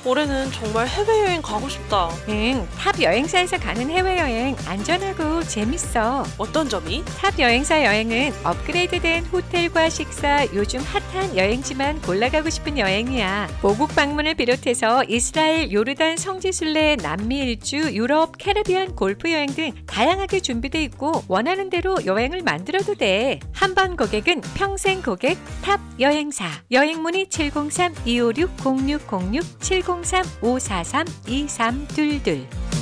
올해는 0.04 0.50
정말 0.50 0.88
해외여행 0.88 1.42
가고 1.42 1.68
싶다. 1.68 2.08
응, 2.28 2.66
탑 2.76 3.00
여행사에서 3.00 3.56
가는 3.58 3.88
해외여행 3.88 4.56
안전하고 4.66 5.44
재밌어. 5.44 6.24
어떤 6.38 6.68
점이? 6.68 7.04
탑 7.18 7.38
여행사 7.38 7.84
여행은 7.84 8.32
업그레이드된 8.42 9.26
호텔과 9.26 9.90
식사, 9.90 10.44
요즘 10.54 10.80
핫한 10.80 11.36
여행지만 11.36 12.02
골라가고 12.02 12.50
싶은 12.50 12.78
여행이야. 12.78 13.48
모국 13.62 13.94
방문을 13.94 14.34
비롯해서 14.34 15.04
이스라엘, 15.04 15.70
요르단, 15.70 16.16
성지순례, 16.16 16.96
남미 16.96 17.38
일주, 17.38 17.76
유럽, 17.94 18.38
캐리비안 18.38 18.96
골프 18.96 19.30
여행 19.30 19.46
등 19.46 19.70
다양하게 19.86 20.40
준비돼 20.40 20.82
있고 20.84 21.22
원하는 21.28 21.70
대로 21.70 21.96
여행을 22.04 22.42
만들어도 22.42 22.96
돼. 22.96 23.38
한 23.52 23.72
번 23.72 23.96
고객은 23.96 24.42
평생 24.54 25.00
고객 25.00 25.38
탑 25.62 25.80
여행사. 25.98 26.46
여행 26.72 27.00
문의 27.00 27.24
703-256-0606 27.26 29.91
703-543-2322 30.00 32.81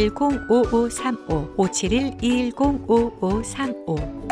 571-210-5535 0.09 1.55
571-210-5535 1.57 4.31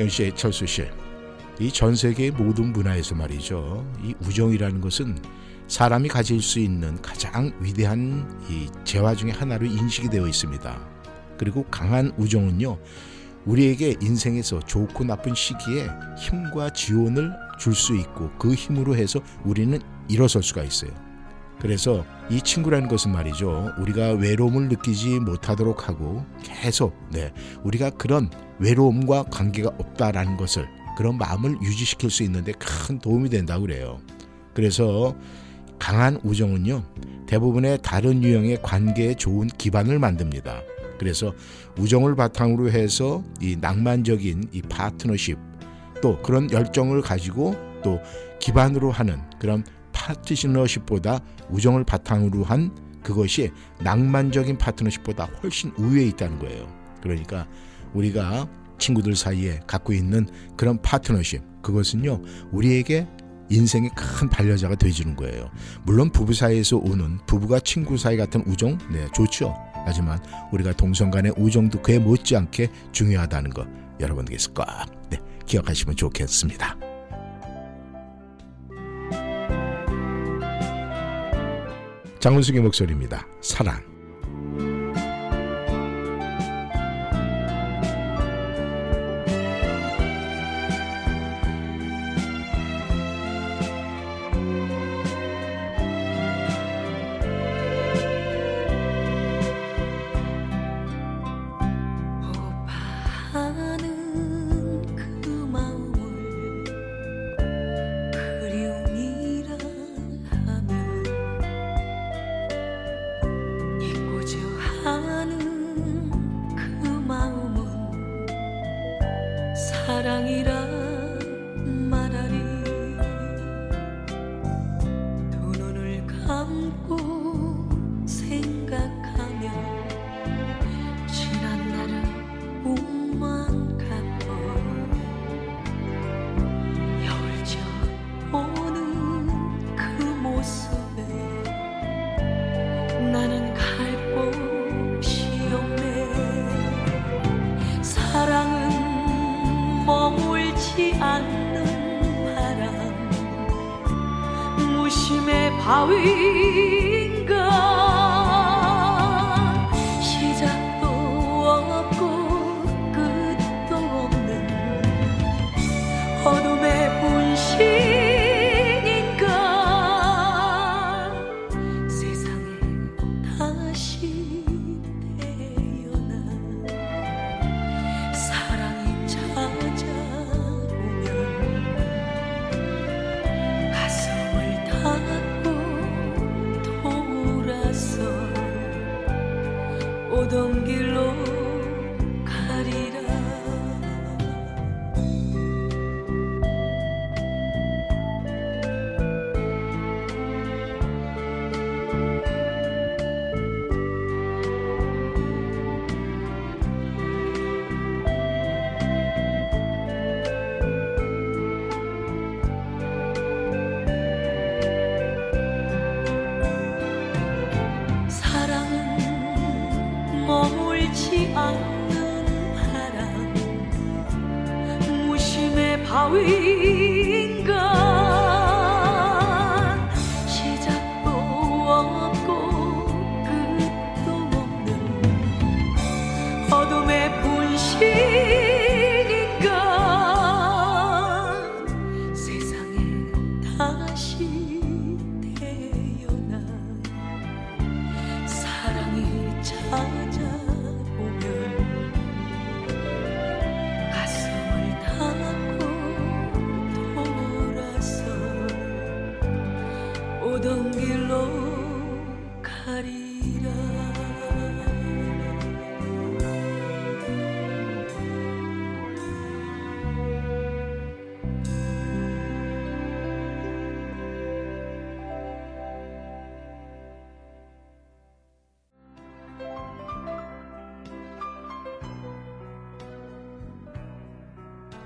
영씨, 0.00 0.32
철수 0.34 0.66
씨, 0.66 0.84
이 1.58 1.70
전 1.70 1.94
세계의 1.94 2.30
모든 2.30 2.72
문화에서 2.72 3.14
말이죠. 3.14 3.84
이 4.02 4.14
우정이라는 4.26 4.80
것은 4.80 5.18
사람이 5.68 6.08
가질 6.08 6.40
수 6.40 6.58
있는 6.58 7.00
가장 7.02 7.52
위대한 7.60 8.26
이 8.48 8.66
재화 8.84 9.14
중의 9.14 9.34
하나로 9.34 9.66
인식이 9.66 10.08
되어 10.08 10.26
있습니다. 10.26 10.99
그리고 11.40 11.64
강한 11.70 12.12
우정은요, 12.18 12.76
우리에게 13.46 13.96
인생에서 14.02 14.60
좋고 14.60 15.04
나쁜 15.04 15.34
시기에 15.34 15.88
힘과 16.18 16.74
지원을 16.74 17.32
줄 17.58 17.74
수 17.74 17.96
있고 17.96 18.30
그 18.38 18.52
힘으로 18.52 18.94
해서 18.94 19.20
우리는 19.42 19.78
일어설 20.08 20.42
수가 20.42 20.62
있어요. 20.64 20.90
그래서 21.58 22.04
이 22.28 22.42
친구라는 22.42 22.88
것은 22.88 23.12
말이죠. 23.12 23.72
우리가 23.78 24.12
외로움을 24.12 24.68
느끼지 24.68 25.20
못하도록 25.20 25.88
하고 25.88 26.26
계속 26.42 26.94
네, 27.10 27.32
우리가 27.64 27.88
그런 27.88 28.28
외로움과 28.58 29.22
관계가 29.24 29.70
없다라는 29.78 30.36
것을 30.36 30.68
그런 30.98 31.16
마음을 31.16 31.56
유지시킬 31.62 32.10
수 32.10 32.22
있는데 32.24 32.52
큰 32.52 32.98
도움이 32.98 33.30
된다고 33.30 33.62
그래요. 33.62 33.98
그래서 34.52 35.16
강한 35.78 36.20
우정은요. 36.22 36.82
대부분의 37.26 37.78
다른 37.80 38.22
유형의 38.22 38.60
관계에 38.60 39.14
좋은 39.14 39.46
기반을 39.46 39.98
만듭니다. 39.98 40.69
그래서 41.00 41.32
우정을 41.78 42.14
바탕으로 42.14 42.70
해서 42.70 43.24
이 43.40 43.56
낭만적인 43.58 44.50
이 44.52 44.60
파트너십 44.60 45.38
또 46.02 46.20
그런 46.20 46.52
열정을 46.52 47.00
가지고 47.00 47.56
또 47.82 47.98
기반으로 48.38 48.90
하는 48.90 49.18
그런 49.38 49.64
파트너십보다 49.92 51.20
우정을 51.48 51.84
바탕으로 51.84 52.44
한 52.44 52.76
그것이 53.02 53.50
낭만적인 53.82 54.58
파트너십보다 54.58 55.24
훨씬 55.42 55.72
우위에 55.78 56.04
있다는 56.08 56.38
거예요. 56.38 56.70
그러니까 57.00 57.48
우리가 57.94 58.46
친구들 58.78 59.16
사이에 59.16 59.60
갖고 59.66 59.94
있는 59.94 60.28
그런 60.54 60.82
파트너십 60.82 61.62
그것은요 61.62 62.20
우리에게 62.52 63.08
인생의 63.48 63.90
큰 63.96 64.28
반려자가 64.28 64.74
되어주는 64.74 65.16
거예요. 65.16 65.50
물론 65.84 66.12
부부 66.12 66.34
사이에서 66.34 66.76
오는 66.76 67.18
부부가 67.26 67.58
친구 67.58 67.96
사이 67.96 68.18
같은 68.18 68.44
우정 68.46 68.76
네 68.92 69.08
좋죠. 69.14 69.54
하지만 69.84 70.18
우리가 70.52 70.72
동성 70.72 71.10
간의 71.10 71.32
우정도 71.36 71.80
그에 71.82 71.98
못지않게 71.98 72.68
중요하다는 72.92 73.50
거 73.50 73.66
여러분께서 73.98 74.52
꼭 74.52 74.66
네, 75.10 75.18
기억하시면 75.46 75.96
좋겠습니다. 75.96 76.76
장은숙의 82.20 82.60
목소리입니다. 82.60 83.26
사랑. 83.40 83.89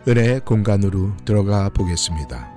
은혜의 0.06 0.40
공간으로 0.40 1.12
들어가 1.24 1.70
보겠습니다. 1.70 2.52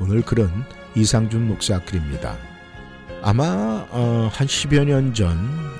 오늘 0.00 0.22
글은 0.22 0.48
이상준 0.94 1.48
목사 1.48 1.78
글입니다. 1.84 2.34
아마 3.22 3.86
어, 3.90 4.30
한 4.32 4.46
10여 4.46 4.86
년 4.86 5.12
전, 5.12 5.36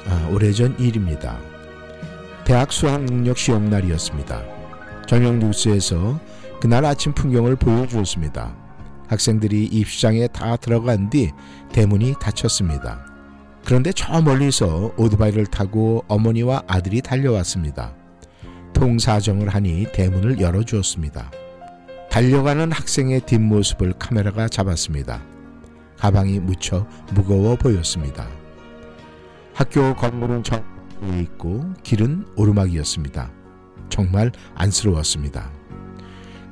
아, 0.07 0.29
오래전 0.31 0.79
일입니다. 0.79 1.39
대학 2.45 2.71
수학 2.71 3.03
능력 3.05 3.39
시험 3.39 3.71
날이었습니다. 3.71 4.43
저녁 5.07 5.37
뉴스에서 5.37 6.21
그날 6.61 6.85
아침 6.85 7.15
풍경을 7.15 7.57
보여주었습니다. 7.57 8.68
학생들이 9.09 9.65
입시장에 9.65 10.29
다 10.29 10.57
들어간 10.57 11.11
뒤 11.11 11.33
대문이 11.73 12.15
닫혔습니다. 12.21 13.05
그런데 13.65 13.93
저 13.93 14.23
멀리서 14.23 14.93
오토바이를 14.97 15.47
타고 15.47 16.05
어머니와 16.09 16.63
아들이 16.67 17.03
달려왔습니다. 17.03 17.95
통사정을 18.73 19.49
하니 19.49 19.87
대문을 19.93 20.41
열어주었습니다. 20.41 21.31
달려가는 22.11 22.73
학생의 22.73 23.21
뒷모습을 23.27 23.95
카메라가 23.99 24.49
잡았습니다. 24.49 25.21
가방이 25.99 26.39
무척 26.39 26.89
무거워 27.13 27.57
보였습니다. 27.57 28.27
학교 29.53 29.95
건물은 29.95 30.45
정에 30.45 31.21
있고 31.23 31.65
길은 31.83 32.27
오르막이었습니다. 32.37 33.31
정말 33.91 34.31
안쓰러웠습니다. 34.55 35.58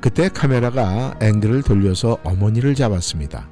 그때 0.00 0.28
카메라가 0.28 1.16
앵글을 1.20 1.62
돌려서 1.62 2.18
어머니를 2.22 2.74
잡았습니다. 2.74 3.48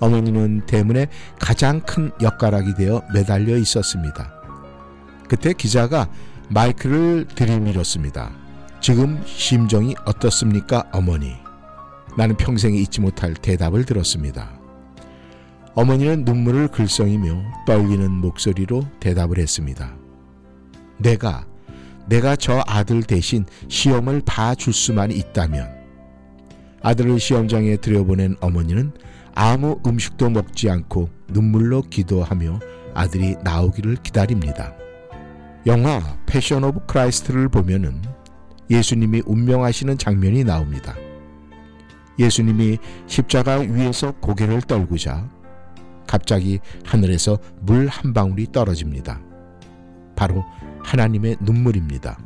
어머니는 0.00 0.66
대문에 0.66 1.06
가장 1.38 1.80
큰 1.80 2.10
엿가락이 2.20 2.74
되어 2.74 3.02
매달려 3.12 3.56
있었습니다. 3.56 4.32
그때 5.28 5.52
기자가 5.52 6.08
마이크를 6.50 7.26
들이밀었습니다. 7.34 8.30
지금 8.80 9.22
심정이 9.24 9.94
어떻습니까, 10.04 10.84
어머니? 10.92 11.34
나는 12.18 12.36
평생에 12.36 12.76
잊지 12.76 13.00
못할 13.00 13.32
대답을 13.34 13.84
들었습니다. 13.84 14.50
어머니는 15.74 16.24
눈물을 16.24 16.68
글썽이며 16.68 17.42
떨리는 17.66 18.10
목소리로 18.10 18.86
대답을 19.00 19.38
했습니다. 19.38 19.94
내가 20.98 21.46
내가 22.06 22.36
저 22.36 22.62
아들 22.66 23.02
대신 23.02 23.46
시험을 23.68 24.22
봐줄 24.26 24.72
수만 24.72 25.10
있다면 25.10 25.68
아들을 26.82 27.18
시험장에 27.18 27.76
들여보낸 27.76 28.36
어머니는 28.40 28.92
아무 29.34 29.80
음식도 29.86 30.30
먹지 30.30 30.70
않고 30.70 31.08
눈물로 31.28 31.82
기도하며 31.82 32.60
아들이 32.94 33.36
나오기를 33.42 33.96
기다립니다. 33.96 34.74
영화 35.66 36.18
Passion 36.26 36.62
of 36.62 36.86
Christ를 36.86 37.48
보면은 37.48 38.02
예수님이 38.70 39.22
운명하시는 39.26 39.96
장면이 39.98 40.44
나옵니다. 40.44 40.94
예수님이 42.18 42.78
십자가 43.06 43.56
위에서 43.56 44.12
고개를 44.12 44.62
떨구자 44.62 45.28
갑자기 46.06 46.60
하늘에서 46.84 47.38
물 47.60 47.88
한 47.88 48.12
방울이 48.12 48.52
떨어집니다. 48.52 49.20
바로 50.14 50.44
하나님의 50.84 51.38
눈물입니다. 51.40 52.18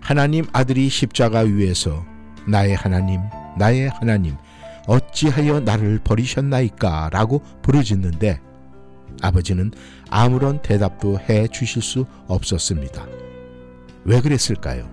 하나님 0.00 0.46
아들이 0.52 0.88
십자가 0.88 1.40
위에서 1.40 2.04
나의 2.46 2.74
하나님, 2.74 3.20
나의 3.58 3.90
하나님, 3.90 4.36
어찌하여 4.86 5.60
나를 5.60 6.00
버리셨나이까? 6.02 7.10
라고 7.12 7.42
부르짖는데 7.62 8.40
아버지는 9.22 9.72
아무런 10.10 10.62
대답도 10.62 11.20
해 11.20 11.48
주실 11.48 11.82
수 11.82 12.06
없었습니다. 12.28 13.06
왜 14.04 14.20
그랬을까요? 14.20 14.88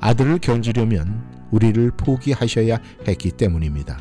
아들을 0.00 0.38
견지려면 0.38 1.24
우리를 1.50 1.90
포기하셔야 1.92 2.78
했기 3.08 3.30
때문입니다. 3.30 3.98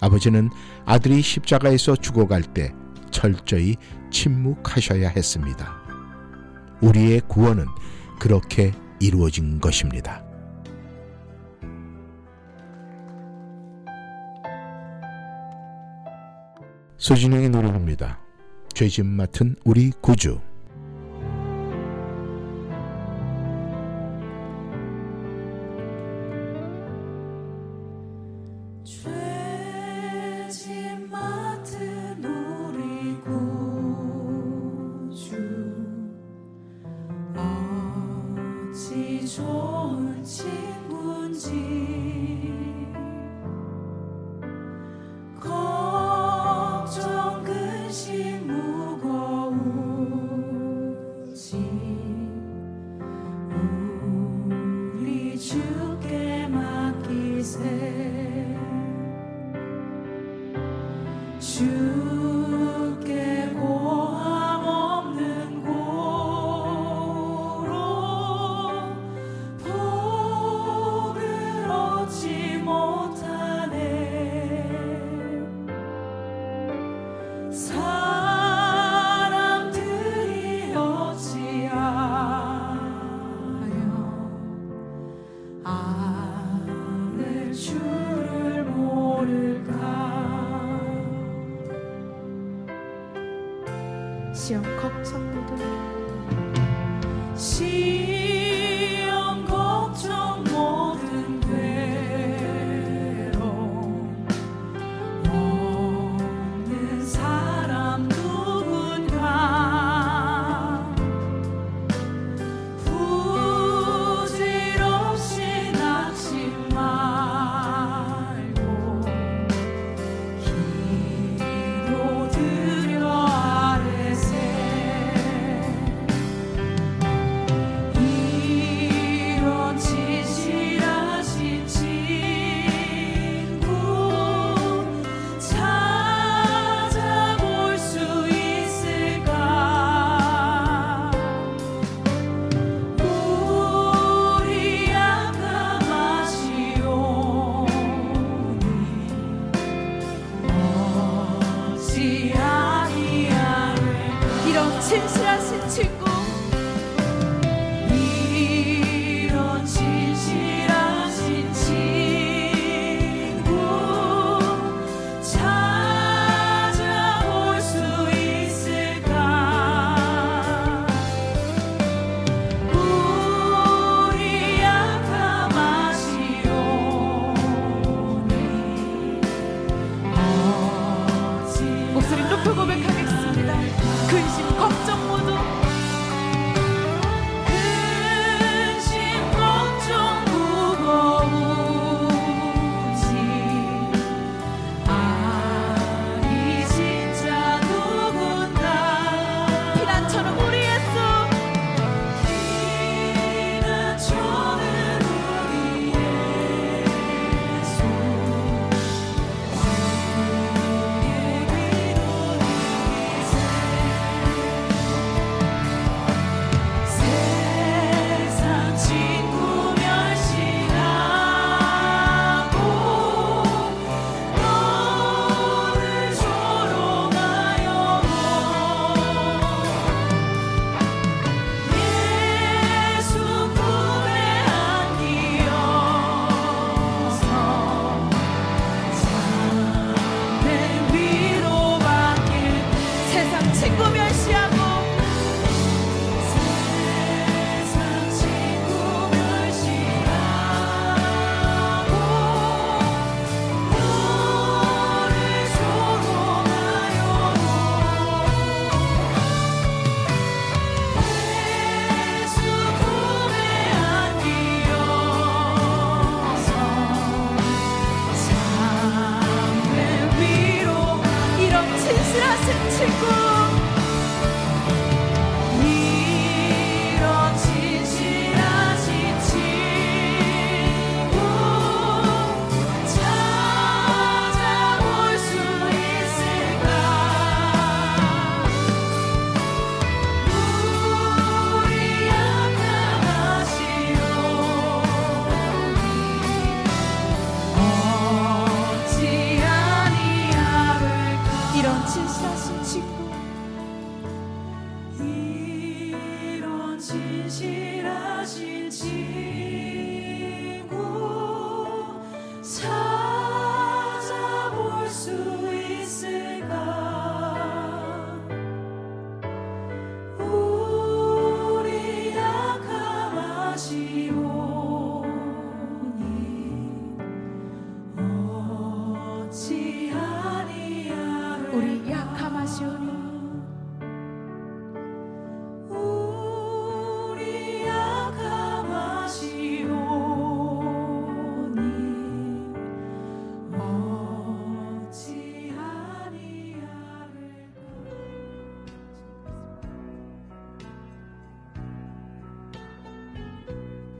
아버지는 0.00 0.50
아들이 0.86 1.20
십자가에서 1.20 1.96
죽어갈 1.96 2.42
때 2.42 2.72
철저히 3.10 3.76
침묵하셔야 4.10 5.08
했습니다. 5.10 5.83
우리의 6.84 7.22
구원은 7.28 7.64
그렇게 8.20 8.72
이루어진 9.00 9.58
것입니다. 9.58 10.22
소진영의 16.98 17.48
노래입니다. 17.50 18.20
죄짐 18.74 19.06
맡은 19.06 19.56
우리 19.64 19.92
구주. 20.00 20.40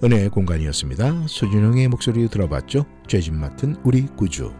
은혜의 0.04 0.28
공간이었습니다. 0.28 1.22
소진영의 1.26 1.88
목소리 1.88 2.28
들어봤죠? 2.28 2.84
죄진 3.06 3.40
맡은 3.40 3.76
우리 3.84 4.02
구주. 4.02 4.52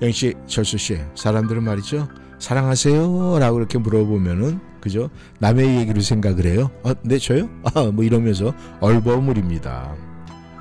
영씨, 0.00 0.32
철수씨, 0.46 0.98
사람들은 1.14 1.62
말이죠. 1.62 2.08
사랑하세요? 2.38 3.38
라고 3.38 3.58
이렇게 3.58 3.76
물어보면은, 3.76 4.60
그죠? 4.80 5.10
남의 5.40 5.76
얘기를 5.76 6.00
생각을 6.00 6.46
해요. 6.46 6.70
아, 6.84 6.94
네, 7.02 7.18
저요? 7.18 7.50
아, 7.64 7.90
뭐 7.92 8.02
이러면서 8.02 8.54
얼버무립니다. 8.80 9.94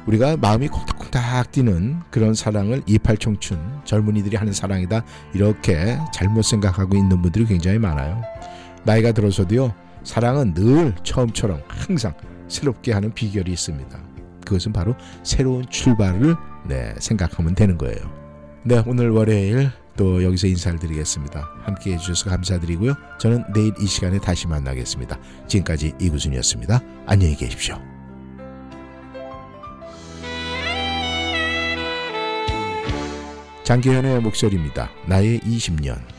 우리가 0.07 0.35
마음이 0.35 0.67
콩닥콩닥 0.67 1.53
뛰는 1.53 2.01
그런 2.11 2.33
사랑을 2.33 2.81
이팔청춘 2.85 3.83
젊은이들이 3.85 4.35
하는 4.35 4.51
사랑이다. 4.51 5.05
이렇게 5.33 5.97
잘못 6.13 6.41
생각하고 6.41 6.97
있는 6.97 7.21
분들이 7.21 7.45
굉장히 7.45 7.79
많아요. 7.79 8.21
나이가 8.83 9.13
들어서도요, 9.13 9.73
사랑은 10.03 10.53
늘 10.53 10.95
처음처럼 11.03 11.61
항상 11.67 12.13
새롭게 12.49 12.91
하는 12.91 13.13
비결이 13.13 13.51
있습니다. 13.51 13.99
그것은 14.45 14.73
바로 14.73 14.95
새로운 15.23 15.65
출발을 15.69 16.35
네, 16.67 16.93
생각하면 16.99 17.55
되는 17.55 17.77
거예요. 17.77 17.99
네, 18.63 18.83
오늘 18.85 19.11
월요일 19.11 19.71
또 19.95 20.23
여기서 20.23 20.47
인사를 20.47 20.79
드리겠습니다. 20.79 21.49
함께 21.63 21.93
해주셔서 21.93 22.29
감사드리고요. 22.29 22.93
저는 23.19 23.43
내일 23.53 23.73
이 23.79 23.85
시간에 23.85 24.17
다시 24.17 24.47
만나겠습니다. 24.47 25.17
지금까지 25.47 25.93
이구순이었습니다. 25.99 26.81
안녕히 27.05 27.35
계십시오. 27.35 27.77
장기현의 33.63 34.21
목소리입니다. 34.21 34.89
나의 35.05 35.39
20년. 35.41 36.18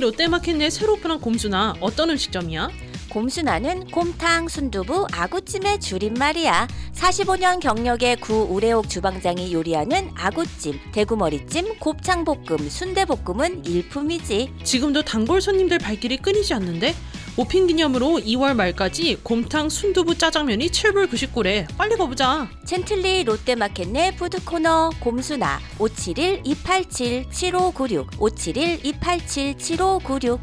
롯데마켓 0.00 0.56
내 0.56 0.70
새로 0.70 0.94
오픈한 0.94 1.20
곰순아 1.20 1.74
어떤 1.80 2.10
음식점이야? 2.10 2.70
곰순아는 3.10 3.88
곰탕, 3.88 4.48
순두부, 4.48 5.06
아구찜의 5.12 5.80
줄임말이야. 5.80 6.68
45년 6.94 7.60
경력의 7.60 8.16
구 8.16 8.46
우레옥 8.50 8.88
주방장이 8.88 9.52
요리하는 9.52 10.10
아구찜, 10.14 10.78
대구머리찜, 10.92 11.78
곱창볶음, 11.80 12.68
순대볶음은 12.68 13.64
일품이지. 13.66 14.54
지금도 14.62 15.02
단골 15.02 15.40
손님들 15.40 15.78
발길이 15.78 16.18
끊이지 16.18 16.54
않는데 16.54 16.94
오픈 17.36 17.66
기념으로 17.66 18.18
2월 18.18 18.54
말까지 18.54 19.18
곰탕 19.22 19.68
순두부 19.68 20.16
짜장면이 20.18 20.68
7불 20.68 21.10
99래. 21.10 21.66
빨리 21.76 21.96
가보자. 21.96 22.48
챈틸리 22.66 23.24
롯데마켓 23.24 23.90
내 23.90 24.14
푸드코너 24.16 24.90
곰순아 25.00 25.60
571-287-7596 25.78 28.10
571-287-7596 28.18 30.38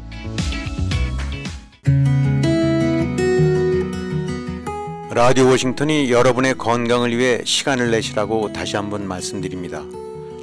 라디오 5.10 5.48
워싱턴이 5.48 6.12
여러분의 6.12 6.56
건강을 6.56 7.16
위해 7.16 7.40
시간을 7.44 7.90
내시라고 7.90 8.52
다시 8.52 8.76
한번 8.76 9.08
말씀드립니다. 9.08 9.82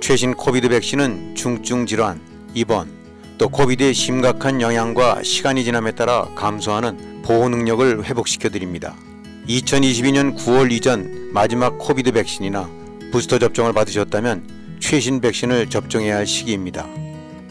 최신 0.01 0.33
COVID 0.33 0.67
백신은 0.69 1.35
중증 1.35 1.85
질환, 1.85 2.19
입원, 2.53 3.04
또 3.37 3.49
COVID의 3.49 3.93
심각한 3.93 4.61
영향과 4.61 5.21
시간이 5.23 5.63
지남에 5.65 5.91
따라 5.91 6.27
감소하는 6.35 7.21
보호 7.23 7.49
능력을 7.49 8.05
회복시켜 8.05 8.49
드립니다. 8.49 8.95
2022년 9.47 10.37
9월 10.37 10.71
이전 10.71 11.31
마지막 11.33 11.77
COVID 11.77 12.11
백신이나 12.11 12.69
부스터 13.11 13.39
접종을 13.39 13.73
받으셨다면 13.73 14.77
최신 14.79 15.19
백신을 15.19 15.69
접종해야 15.69 16.15
할 16.17 16.27
시기입니다. 16.27 16.87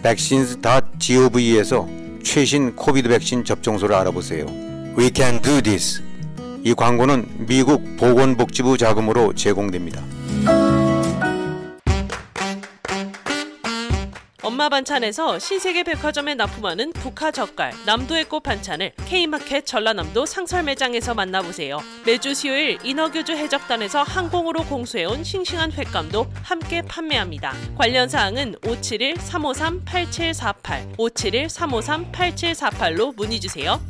vaccines.gov에서 0.02 1.88
최신 2.22 2.74
코비드 2.74 3.08
백신 3.08 3.44
접종소를 3.44 3.94
알아보세요. 3.94 4.46
We 4.98 5.10
can 5.14 5.40
do 5.42 5.60
this. 5.60 6.02
이 6.62 6.72
광고는 6.74 7.46
미국 7.46 7.96
보건복지부 7.98 8.78
자금으로 8.78 9.34
제공됩니다. 9.34 10.13
엄마 14.44 14.68
반찬에서 14.68 15.38
신세계 15.38 15.84
백화점에 15.84 16.34
납품하는 16.34 16.92
북하 16.92 17.30
젓갈, 17.30 17.72
남도의 17.86 18.26
꽃 18.26 18.40
반찬을 18.40 18.92
K마켓 19.06 19.64
전라남도 19.64 20.26
상설 20.26 20.64
매장에서 20.64 21.14
만나보세요. 21.14 21.78
매주 22.04 22.34
수요일 22.34 22.76
인어교주 22.84 23.32
해적단에서 23.32 24.02
항공으로 24.02 24.66
공수해온 24.66 25.24
싱싱한 25.24 25.72
횟감도 25.72 26.26
함께 26.42 26.82
판매합니다. 26.82 27.54
관련 27.78 28.10
사항은 28.10 28.56
571-353-8748, 28.56 30.98
571-353-8748로 30.98 33.16
문의 33.16 33.40
주세요. 33.40 33.80